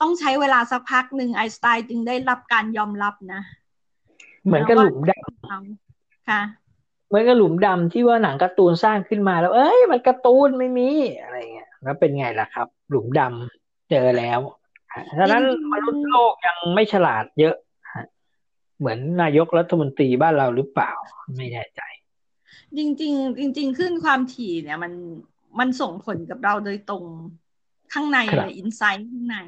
[0.00, 3.42] ต้องใช้เวลาสักพักหนึ่งไอน์สไตน์จึงได้รับการยอมรับนะ
[4.44, 6.42] เหมือนกับหลุมดำค่ะ
[7.08, 10.90] เหมือนกับหลุมดำที่ว่าหนังการ์ตูนสร้างขึ้นมาแล้ว เอ้ย มันการ์ตูนไม่มี
[11.22, 13.57] อะไรเงี้ยแล้วเป็นไงล่ะครับ หลุมดำ
[13.90, 14.40] เจอแล้ว
[15.18, 17.56] ฉะนั้นมนุษย์โลกยังไม่ฉลาดเยอะ
[18.78, 20.92] เหมือนนายกรัฐมนตรีบ้านเราหรือเปล่า
[21.36, 21.82] ไม่แน่ใจ
[22.76, 24.92] จริงๆจริง ๆ ขึ้นความถี่เนี่ยมัน
[25.58, 27.04] มันส่งผลกับเราโดยตรง
[27.92, 29.38] ข้างในเลยอินไซต์ข้างใน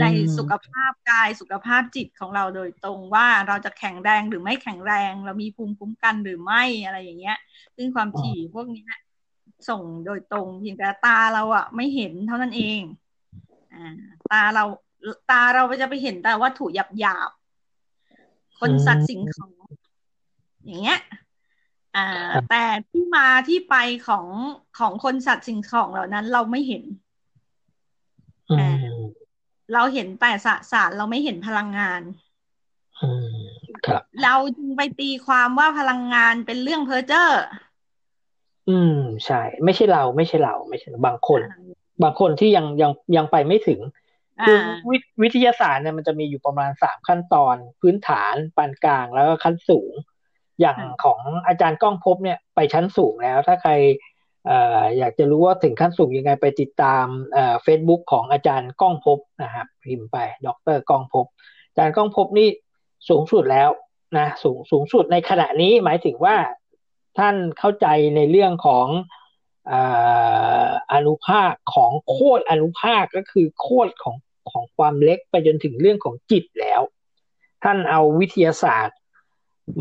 [0.00, 0.04] ใน
[0.36, 7.38] สุขภาพกายสุขภาพจิตของเราโดยตรงว่าเราจะแข็งแรงหรือไม่แข็งแรง เรามีภูมิคุ้มกันหรือไม่อะไรอย่างเงี้ย
[7.76, 8.86] ซึ่งความถี่พวกนี้
[9.68, 13.05] ส่งโดยตรงเพียงแต่ตาเราอะไม่เห็นเท่านั้นเองอ่า
[14.32, 14.64] ตาเรา
[15.30, 17.30] ตาเราจะไปเห็นแต่วัตถุหยาบหยาบ
[18.60, 19.52] คนสัตว์สิ่งของ
[20.64, 21.00] อย่างเงี้ย
[21.96, 23.76] อ่าแต่ที่มาที่ไป
[24.08, 24.26] ของ
[24.78, 26.84] ของคนสัตว์สิ่งของเหล่านั้นเราไม่เห็น
[29.74, 32.02] เราเห็นแต่สสารเราไม่เห็นพลังงาน
[34.22, 37.42] เราจึงไปตีความว่าพลังงานเป็นเรื่องเพอร์เจอร์
[38.68, 41.40] อืม ใช่ ไม่ใช่เรา ไม่ใช่เรา ไม่ใช่บางคน
[42.02, 43.80] บางคนที่ยังยังยังไปไม่ถึง
[44.46, 44.58] คือ
[45.22, 49.92] วิทยาศาสตร์เนี่ยมันจะมีอยู่ประมาณสามขั้นตอนพื้นฐานปานกลางแล้วก็ขั้นสูง
[50.60, 53.72] อย่างของอาจารย์ก้องพบเนี่ยไปชั้นสูงแล้ว ถ้าใคร
[54.98, 57.06] อยากจะรู้ว่าถึงขั้นสูงยังไงไปติดตาม
[57.62, 60.16] เฟซบุ๊กของอาจารย์ก้องพบนะครับพิมพ์ไป
[60.46, 61.26] ดรก้องพบ
[61.68, 62.48] อาจารย์ก้องพบนี่
[63.08, 63.68] สูงสุดแล้ว
[64.18, 66.36] นะสูงสูงสุดในขณะนี้หมายถึงว่า
[67.18, 67.86] ท่านเข้าใจ
[68.16, 68.86] ในเรื่องของ
[70.92, 74.16] อนุภาคของโคตรอนุภาคก็คือโคตรของ
[74.50, 76.80] ของความเล็กไปจนถึงเรื่องของจิตแล้ว
[77.64, 78.98] ท่านเอาวิทยาศาสตร์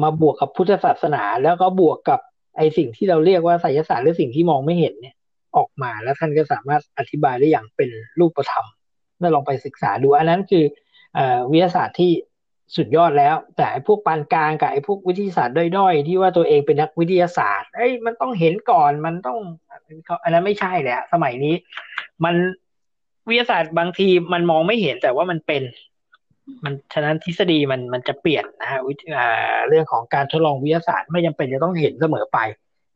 [0.04, 2.20] มาบวกกับพุทธศาสนา แล้วก็บวกกับ
[2.58, 5.16] ไอสิ่งที่เราเรียกว่าไสยศาสตร์หรือสิ่งที่มองไม่เห็นเนี่ย
[5.58, 8.66] ออกมาแล้วท่านก็สามารถอธิบายได้อย่างเป็นรูปธรรม
[9.20, 10.66] น่าลองไปศึกษาดู อันนั้นคือ
[11.18, 11.20] อ
[11.52, 12.12] วิทยาศาสตร์ที่
[12.76, 19.40] สุดยอดแล้ว แต่พวกปานกลางกับไอพวกวิทยาศาสตร์ด้อยๆ ที่ว่าตัวเองเป็นนักวิทยาศาสตร์ไอ้มันต้องเห็นก่อนมันต้อง
[20.24, 21.56] อันนั้นไม่ใช่แหละสมัยนี้
[22.24, 22.36] มัน
[23.30, 25.64] วิทยาศาสตร์บางทีมันมองไม่เห็นแต่ว่ามันเป็น
[26.64, 28.94] มันฉะนั้นทฤษฎีมันมันจะเปลี่ยนนะฮะวิ
[29.70, 32.38] เรื่องของการทดลองวิทยาศาสตร์ไม่จำเป็นจะต้องเห็นเสมอไป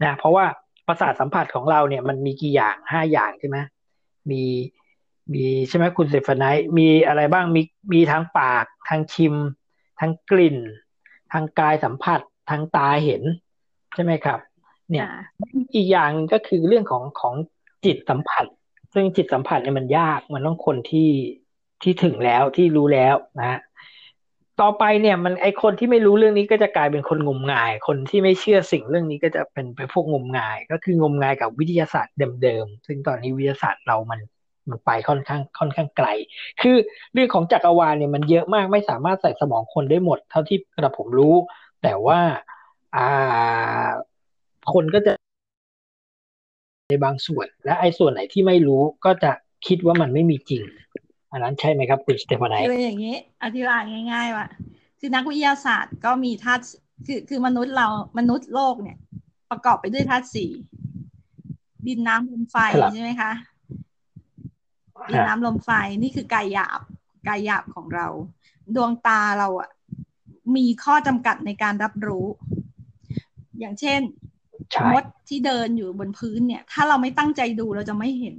[0.03, 0.45] นะเพราะว่า
[0.87, 3.57] ประสาทสัมผัสของเราเนี่ยมันมีกี่อย่างห้าอย่างใช่ไหม
[4.31, 4.43] มี
[5.33, 7.61] มีใช่ไหมคุณเซฟนายมีอะไรบ้างมี
[7.93, 9.35] มีทางปากทางชิม
[9.99, 10.57] ทางกลิ่น
[11.31, 12.19] ทางกายสัมผัส
[12.49, 13.23] ทางตาเห็น
[13.95, 14.39] ใช่ไหมครับ
[14.91, 15.09] เนี่ย
[15.75, 17.35] อีกอย่างก็คือเรื่องของของ
[17.85, 18.45] จิตสัมผัส
[18.93, 21.09] ซึ่งจิตสัมผัสเนี่ยมันยาก มันต้องคนที่
[21.81, 23.59] ที่ถึงแล้วที่รู้แล้วนะ
[24.61, 34.19] ต่อไปเนี่ยมันไอคนที่ไม่รู้เรื่องนี้ก็จะกลายเป็นคนงมงาย คนที่ไม่เชื่อสิ่งเรื่องนี้ก็จะเป็นไปพวกงมงาย ก็คืองมงายกับวิทยาศาสตร์เดิมๆซึ่งตอนนี้วิทยาศาสตร์เรามัน
[34.69, 36.07] มันไปค่อนข้างค่อนข้างไกล
[36.61, 36.75] คือ
[37.13, 41.35] เรื่องของจักรวาลเนี่ยมันเยอะมากไม่สามารถใส่สมองคนได้หมด เท่าที่กระผมรู้
[41.83, 42.19] แต่ว่า
[42.95, 43.87] อ่า
[44.73, 45.13] คนก็จะ
[46.89, 49.31] ในบางส่วน และไอ้ส่วนไหนที่ไม่รู้ก็จะ
[49.67, 50.63] คิดว่ามันไม่มีจริง
[51.31, 54.47] อันนั้นใช่ไหมครับคุณสเตฟานายคืออย่างนี้ อธิบายง่าย ๆ ว่า
[54.99, 56.63] คือนักวิทยาศาสตร์ก็มีธาตุ
[57.05, 58.97] คือคือมนุษย์เรามนุษย์โลกเนี่ย
[59.51, 60.51] ประกอบไปด้วยธาตุสี่
[61.87, 62.57] ดินน้ำลมไฟ
[62.93, 63.31] ใช่ไหมคะ
[65.09, 65.69] ดินน้ำลมไฟ
[66.01, 66.81] นี่คือกายหยาบ
[67.27, 68.07] กายหยาบของเรา
[68.75, 69.69] ดวงตาเราอะ
[70.55, 72.25] มีข้อจำกัดในการรับรู้
[73.59, 74.01] อย่างเช่น
[74.93, 78.35] มดที่เดินอยู่บนพื้นเนี่ย ถ้าเราไม่ตั้งใจดูเราจะไม่เห็น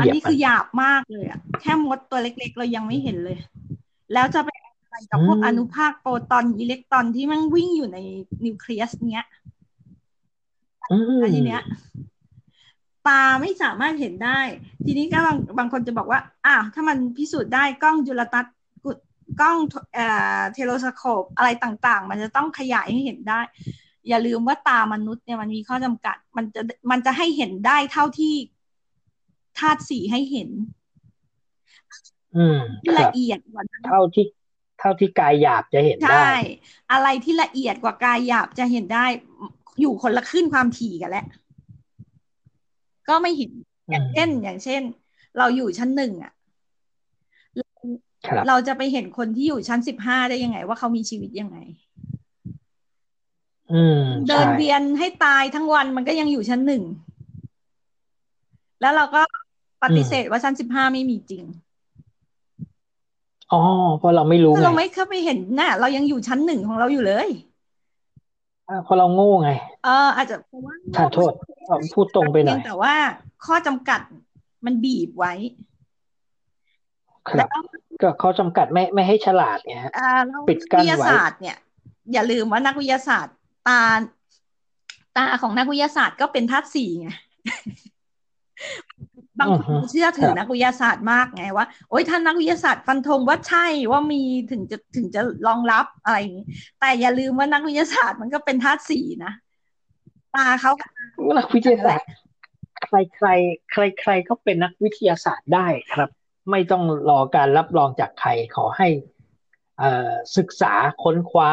[0.00, 3.36] อันนี้คือหยาบมากเลยอะแค่มดตัวเล็ก ๆ เรายังไม่เห็นเลย
[4.12, 7.98] แล้วจะไปอะไรกับพวกอนุภาคโปรตอนอิเล็กตรอนที่มันวิ่งอยู่ใน
[8.44, 9.26] นิวเคลียสเนี้ย
[11.34, 11.62] ทีเนี้ย
[13.06, 14.40] ตาไม่สามารถเห็นได้
[14.84, 18.54] ทีนี้ก็บางบางคนจะบอกว่าอ้าวถ้ามันพิสูจน์ได้กล้องจุลทรรศน์
[19.40, 19.58] กล้อง
[19.94, 20.06] เอ่
[20.38, 23.40] อเทโลสโคปอะไรต่างๆ มันจะต้องขยายให้เห็นได้
[24.08, 28.34] อย่าลืมว่าตามนุษย์เนี่ยมันมีข้อจำกัด มันจะมันจะให้เห็นได้เท่าที่
[29.58, 30.50] ธาตุสีให้เห็น
[32.36, 32.58] อืม
[32.98, 34.26] ละเอียดกว่าเท่าที่
[34.80, 36.34] เท่าที่กายหยาบจะเห็นได้ใช่
[36.92, 39.06] อะไรที่ละเอียดกว่ากายหยาบจะเห็นได้
[39.80, 41.26] อยู่คนละขึ้นความถี่กันแล้ว
[43.08, 43.50] ก็ไม่เห็น
[43.90, 44.82] อย่างเช่นอย่างเช่น
[45.38, 46.32] เราอยู่ชั้นหนึ่งอะ
[48.48, 51.58] เราจะไปเห็นคนที่อยู่ชั้นสิบห้าได้ยังไง ว่าเขามีชีวิตยังไง
[54.28, 56.82] เดินเวียนให้ตายทั้งวันมันก็ยังอยู่ชั้นหนึ่ง
[58.80, 59.22] แล้วเราก็
[59.82, 61.44] ปฏิเสธว่าชั้นสิบห้าไม่มีจริง
[63.52, 63.60] อ๋อ
[63.98, 67.28] เพราะเราไม่รู้ถ้าไงเราไม่เข้าไปเห็นน่ะ เรายังอยู่ชั้นหนึ่งของเราอยู่เลย
[68.68, 69.50] อ่าเพราะเราโง่ไง
[69.84, 71.32] เออ อาจจะเพราะว่าทานโทษ
[71.66, 72.94] เอาพูดตรงไปหน่อยเพียงแต่ว่า
[73.44, 74.00] ข้อจำกัด
[74.64, 75.32] มันบีบไว้
[77.28, 77.48] คแล้รัวบ
[78.02, 81.56] ก็เขาจำกัดไม่ไม่ให้ฉลาดไงฮะอ่าแล้วปิดกั้วินทยาไว้ศาสตร์เนี่ย
[82.12, 83.80] อย่าลืมว่านักวิทยาศาสตร์ ตา
[85.16, 87.08] ตาของนักวิทยาศาสตร์ก็เป็นธาตุสี่ไง
[89.38, 96.46] บางอือคฮึนเชื่อถืคอรับนักวิทยาศาสตร์มากไงว่าโอ๊ยถ้านักวิทยาศาสตร์ฟันธงว่าใช่ว่ามีถึงจะถึงจะรองรับอะไรอย่างนี้
[96.80, 99.32] แต่อย่าลืมว่านักวิทยาศาสตร์มันก็เป็นธาตุสี่นะ
[100.34, 100.72] ตาเขา
[101.38, 102.08] นักวิทยาศาสตร์
[102.86, 103.28] ใครใคร
[103.72, 106.08] ใครใครก็เป็นนักวิทยาศาสตร์ได้ครับ
[106.50, 108.88] ไม่ต้องรอการรับรองจากใครขอให้
[109.78, 111.50] เอ่อศึกษาค้นคว้า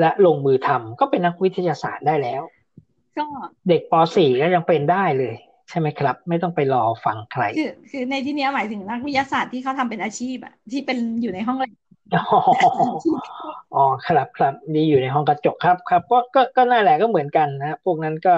[0.00, 2.42] และลงมือทำก็เป็นนักวิทยาศาสตร์ได้แล้ว
[3.18, 3.26] ก็
[3.68, 5.34] เด็กป .4 ก็ยังเป็นได้เลย
[5.68, 11.76] ใช่ไหมครับ ไม่ต้องไปรอฟังใคร คือคือในที่เนี้ยหมายถึงนักวิทยาศาสตร์ที่เขาทำเป็นอาชีพอะที่เป็นอยู่ในห้องเรียน
[12.14, 12.22] อ๋อ
[13.74, 18.34] อ๋อครับครับนี่อยู่ในห้องกระจกครับครับก็ก็ก็นั่นแหละก็เหมือนกันนะพวกนั้นก็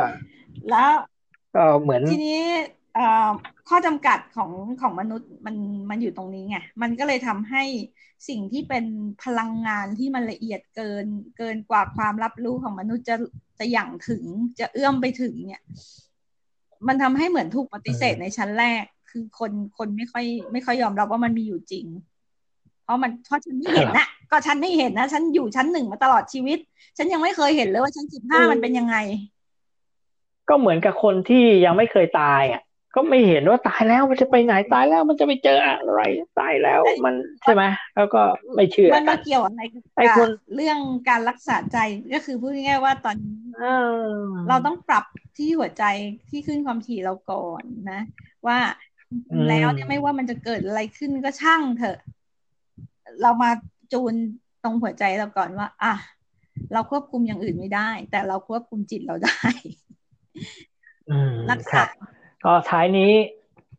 [0.71, 0.93] แล้ว
[1.55, 2.82] ก็เหมือนทีนี้เอ่อ
[3.69, 5.57] ข้อจำกัดของของมนุษย์มัน
[5.91, 7.63] มันอยู่ตรงนี้ไง มันก็เลยทำให้
[8.29, 8.85] สิ่งที่เป็น
[9.25, 11.07] พลังงานที่มันละเอียดเกิน
[11.39, 13.17] เกินกว่าความรับรู้ของมนุษย์จะ
[13.59, 14.23] จะอย่างถึง
[14.59, 15.63] จะเอื้อมไปถึงเนี่ย
[16.89, 21.87] มันทำให้เหมือนถูกปฏิเสธในชั้นแรก คือคนคนไม่ค่อย ไม่ค่อยยอมรับว่ามันมีอยู่จริง
[22.85, 26.59] เพราะมันเพราะฉันไม่เห็นนะก็ฉันไม่เห็นนะฉันอยู่ชั้นหนึ่งมาตลอดชีวิต
[26.99, 28.97] ฉันยังไม่เคยเห็นเลยว่าชั้นสิบห้ามันเป็นยังไง
[30.49, 32.63] ก็เหมือนกับคนที่ยังไม่เคยตายอะ
[32.95, 36.01] ก็ไม่เห็นว่าตายแล้วมันจะไปไหนตายแล้วมันจะไปเจออะไร
[36.39, 37.63] ตายแล้วมันใช่ไหม
[37.97, 38.23] แล้วก็
[38.55, 40.79] ไม่เชื่อมันกัมานเกี่ยวอะไรกับไอ้คนเรื่อง
[41.09, 41.79] การรักษาใจ
[42.15, 43.65] ก็คือพูดง่ายๆว่าตอนนี้เอ
[44.05, 44.11] อ
[44.49, 45.05] เราต้องปรับ
[45.37, 45.85] ที่หัวใจ
[46.31, 47.63] ที่ขึ้นความถี่เราก่อน
[47.93, 48.01] นะ
[48.47, 48.59] ว่า
[49.31, 51.99] อืมแล้วเนี่ยไม่ว่ามันจะเกิดอะไรขึ้นก็ช่างเถอะ
[53.23, 53.51] เรามา
[53.93, 54.15] จูน
[54.63, 55.95] ตรงหัวใจเราก่อนว่า อะ
[56.73, 59.41] เราควบคุมอย่างอื่นไม่ได้ แต่เราควบคุมจิตเราได้
[61.11, 61.89] อืมรักครัษาบ
[62.45, 63.13] ก็ท้ายนี้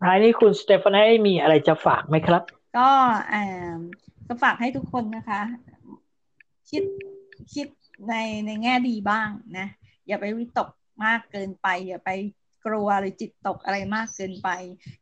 [0.03, 2.43] ท้ายนี้คุณสเตฟานีมีอะไรจะฝากไหมครับ
[2.78, 2.89] ก็
[3.34, 3.78] อ่า
[4.28, 5.41] ก็ฝากให้ทุกคนนะคะ
[6.70, 6.84] คิด
[7.53, 7.68] คิด
[8.09, 9.68] ในในแง่ดีบ้างนะ
[10.07, 10.70] อย่าไปวิตก
[11.05, 12.09] มากเกินไป อย่าไป
[12.66, 14.49] กลัวหรือจิตตกอะไรมากเกินไป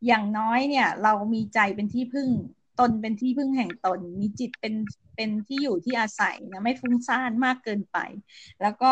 [0.07, 2.29] อย่างน้อยเนี่ย เรามีใจเป็นที่พึ่ง
[2.79, 4.73] ตนเป็นที่พึ่งแห่งตน มีจิตเป็น
[5.15, 7.97] เป็นที่อยู่ที่อาศัยนะไม่ฟุ้งซ่านมากเกินไป
[8.61, 8.91] แล้วก็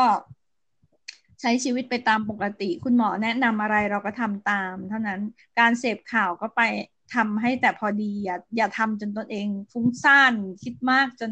[1.41, 5.21] ใช้ชีวิตไปตามปกติ คุณหมอแนะนำอะไรเราก็ทำตาม เท่านั้น
[5.59, 6.61] การเสพข่าวก็ไป
[7.15, 10.33] ทำให้แต่พอดีอย่าอย่าทำจนตนเองฟุ้งซ่าน
[10.63, 11.31] คิดมากจน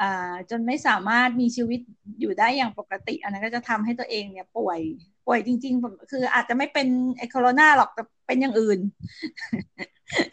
[0.00, 1.80] อ่าจนไม่สามารถมีชีวิต
[2.20, 4.80] อยู่ได้อย่างปกติ อันนั้นก็จะทำให้ตัวเองเนี่ยป่วย
[5.26, 8.78] ป่วยจริงๆ คืออาจจะไม่เป็นไอโคโรนาหรอกแต่เป็นอย่างอื่น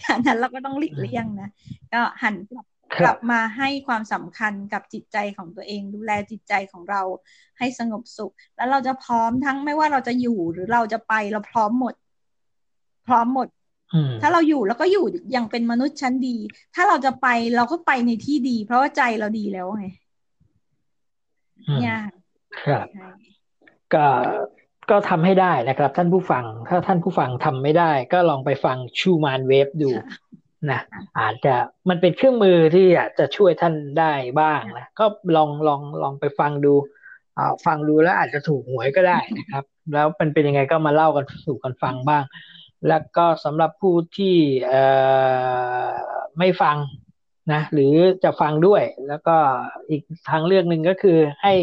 [0.09, 1.49] อันนั้นเราก็ต้องหลีกเลี่ยงนะ
[1.93, 7.01] ก็หันกลับ กรัลับบมาให้ความสำคัญกับจิตใจของตัวเอง ดูแลจิตใจของเรา
[7.59, 11.95] ให้สงบสุข แล้วเราจะพร้อมทั้งไม่ว่าเราจะอยู่หรือเราจะไปเราพร้อมหมด
[13.07, 13.47] พร้อมหมด
[13.93, 16.37] อืมถ้าเราอยู่แล้วก็อยู่อย่างเป็นมนุษย์ชั้นดี
[16.75, 19.85] ถ้าเราจะไปเราก็ไปในที่ดี เพราะว่าใจเราดีแล้วไง
[21.67, 21.97] อืมเนี่ย
[22.63, 23.09] ครับใช่
[23.93, 24.05] ก็
[24.89, 30.05] ก็ทำให้ได้นะครับ ท่านผู้ฟัง ถ้าท่านผู้ฟังทำไม่ได้ ก็ลองไปฟังชูมานเวฟดูค่ะ
[30.71, 30.81] นะ
[31.19, 31.55] อาจจะ
[31.89, 35.05] มันเป็นเครื่องมือที่อาจจะช่วยท่านได้บ้างนะก็
[35.35, 36.73] ลองลองลองไปฟังดู
[37.65, 42.23] ฟังดูแล้วอาจจะถูกหวยก็ได้นะครับ แล้วมันเป็นยังไงก็มาเล่ากันสู่กันฟังบ้าง
[42.87, 44.35] แล้วก็สำหรับผู้ที่
[46.37, 46.77] ไม่ฟัง
[47.53, 47.93] นะหรือ
[48.23, 49.35] จะฟังด้วย แล้วก็
[49.89, 51.53] อีกทางเลือกหนึ่งก็คือให้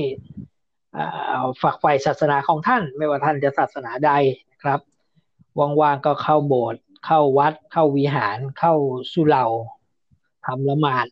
[1.62, 4.12] ฝักใฝ่ศาสนาของท่าน ไม่ว่าท่านจะศาสนาใด
[4.53, 4.80] นะครับ
[5.59, 8.74] ว่างๆก็เข้าโบสถ์ เข้าวัดเข้าวิหารเข้า
[9.12, 9.46] สุเหร่า
[10.46, 11.07] ทำละหมาด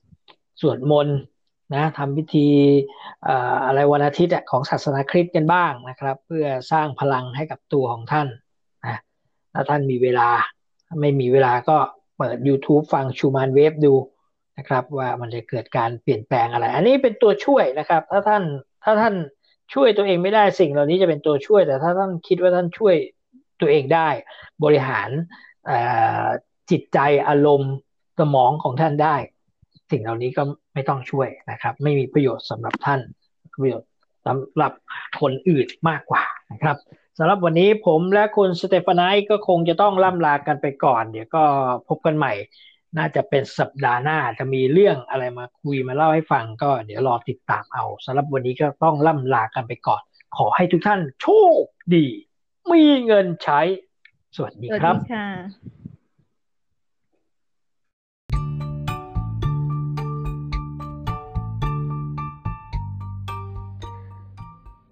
[0.61, 1.19] สวดมนต์
[1.75, 2.49] นะทำพิธี
[3.67, 8.29] อะไรวันอาทิตย์อะของศาสนาคริสต์กันบ้างนะครับ เพื่อสร้างพลังให้กับตัวของท่าน
[8.85, 8.99] นะ
[9.53, 10.29] ถ้าท่านมีเวลา
[11.01, 11.77] ไม่มีเวลาก็
[12.19, 13.95] เปิด YouTube ฟังชูมานเวฟดู
[14.59, 18.43] นะครับว่ามันจะเกิดการเปลี่ยนแปลงอะไร อันนี้เป็นตัวช่วยนะครับ ถ้าท่าน
[18.85, 19.15] ถ้าท่าน
[19.75, 22.95] ช่วยตัวเองไม่ได้สิ่งเหล่านี้จะเป็นตัวช่วย แต่ถ้าท่านคิดว่าท่านช่วย
[23.61, 24.09] ตัวเองได้
[24.65, 25.11] บริหาร
[26.71, 26.99] จิตใจ
[27.29, 27.75] อารมณ์
[28.19, 29.17] สมองของท่านได้
[29.91, 30.43] สิ่งเหล่านี้ก็
[30.75, 33.01] ไม่ต้องช่วยนะครับ ไม่มีประโยชน์สำหรับท่าน
[33.63, 33.89] ประโยชน์
[34.27, 34.73] สำหรับ
[35.21, 36.77] คนอื่นมากกว่านะครับ
[37.19, 41.45] สำหรับวันนี้ผมและคุณสเตฟานายก็คงจะต้องล่ำลากันไปก่อน เดี๋ยวก็
[41.89, 42.33] พบกันใหม่
[42.99, 50.03] น่าจะเป็นสัปดาห์หน้าจะมีเรื่องอะไรมาคุยมาเล่าให้ฟังก็เดี๋ยวรอติดตามเอาสำหรับวันนี้ก็ต้องล่ำลากันไปก่อน
[50.37, 51.29] ขอให้ทุกท่านโช
[51.61, 51.63] ค
[51.95, 52.07] ดี
[52.73, 53.61] มีเงินใช้
[54.37, 55.29] สวัสดีครับ สวัสดีค่ะ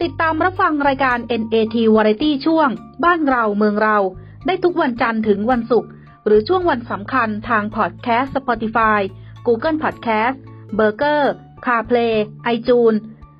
[0.02, 2.68] ติดตามรับฟังรายการ NAT Variety ช่วง
[3.04, 3.98] บ้านเราเมืองเรา
[4.46, 5.90] ได้ทุกวันจันทร์ถึงวันศุกร์
[6.26, 9.00] หรือช่วงวันสำคัญทางพอดแคสต์ Spotify
[9.46, 10.36] Google Podcast
[10.78, 11.22] Burger
[11.66, 12.14] CarPlay
[12.54, 12.98] iTunes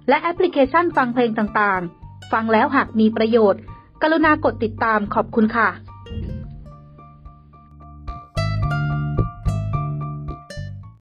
[0.09, 3.61] และแอปพลิเคชันฟังเพลงต่างๆ ฟังแล้วหากมีประโยชน์
[4.03, 5.68] กรุณากดติดตามขอบคุณค่ะ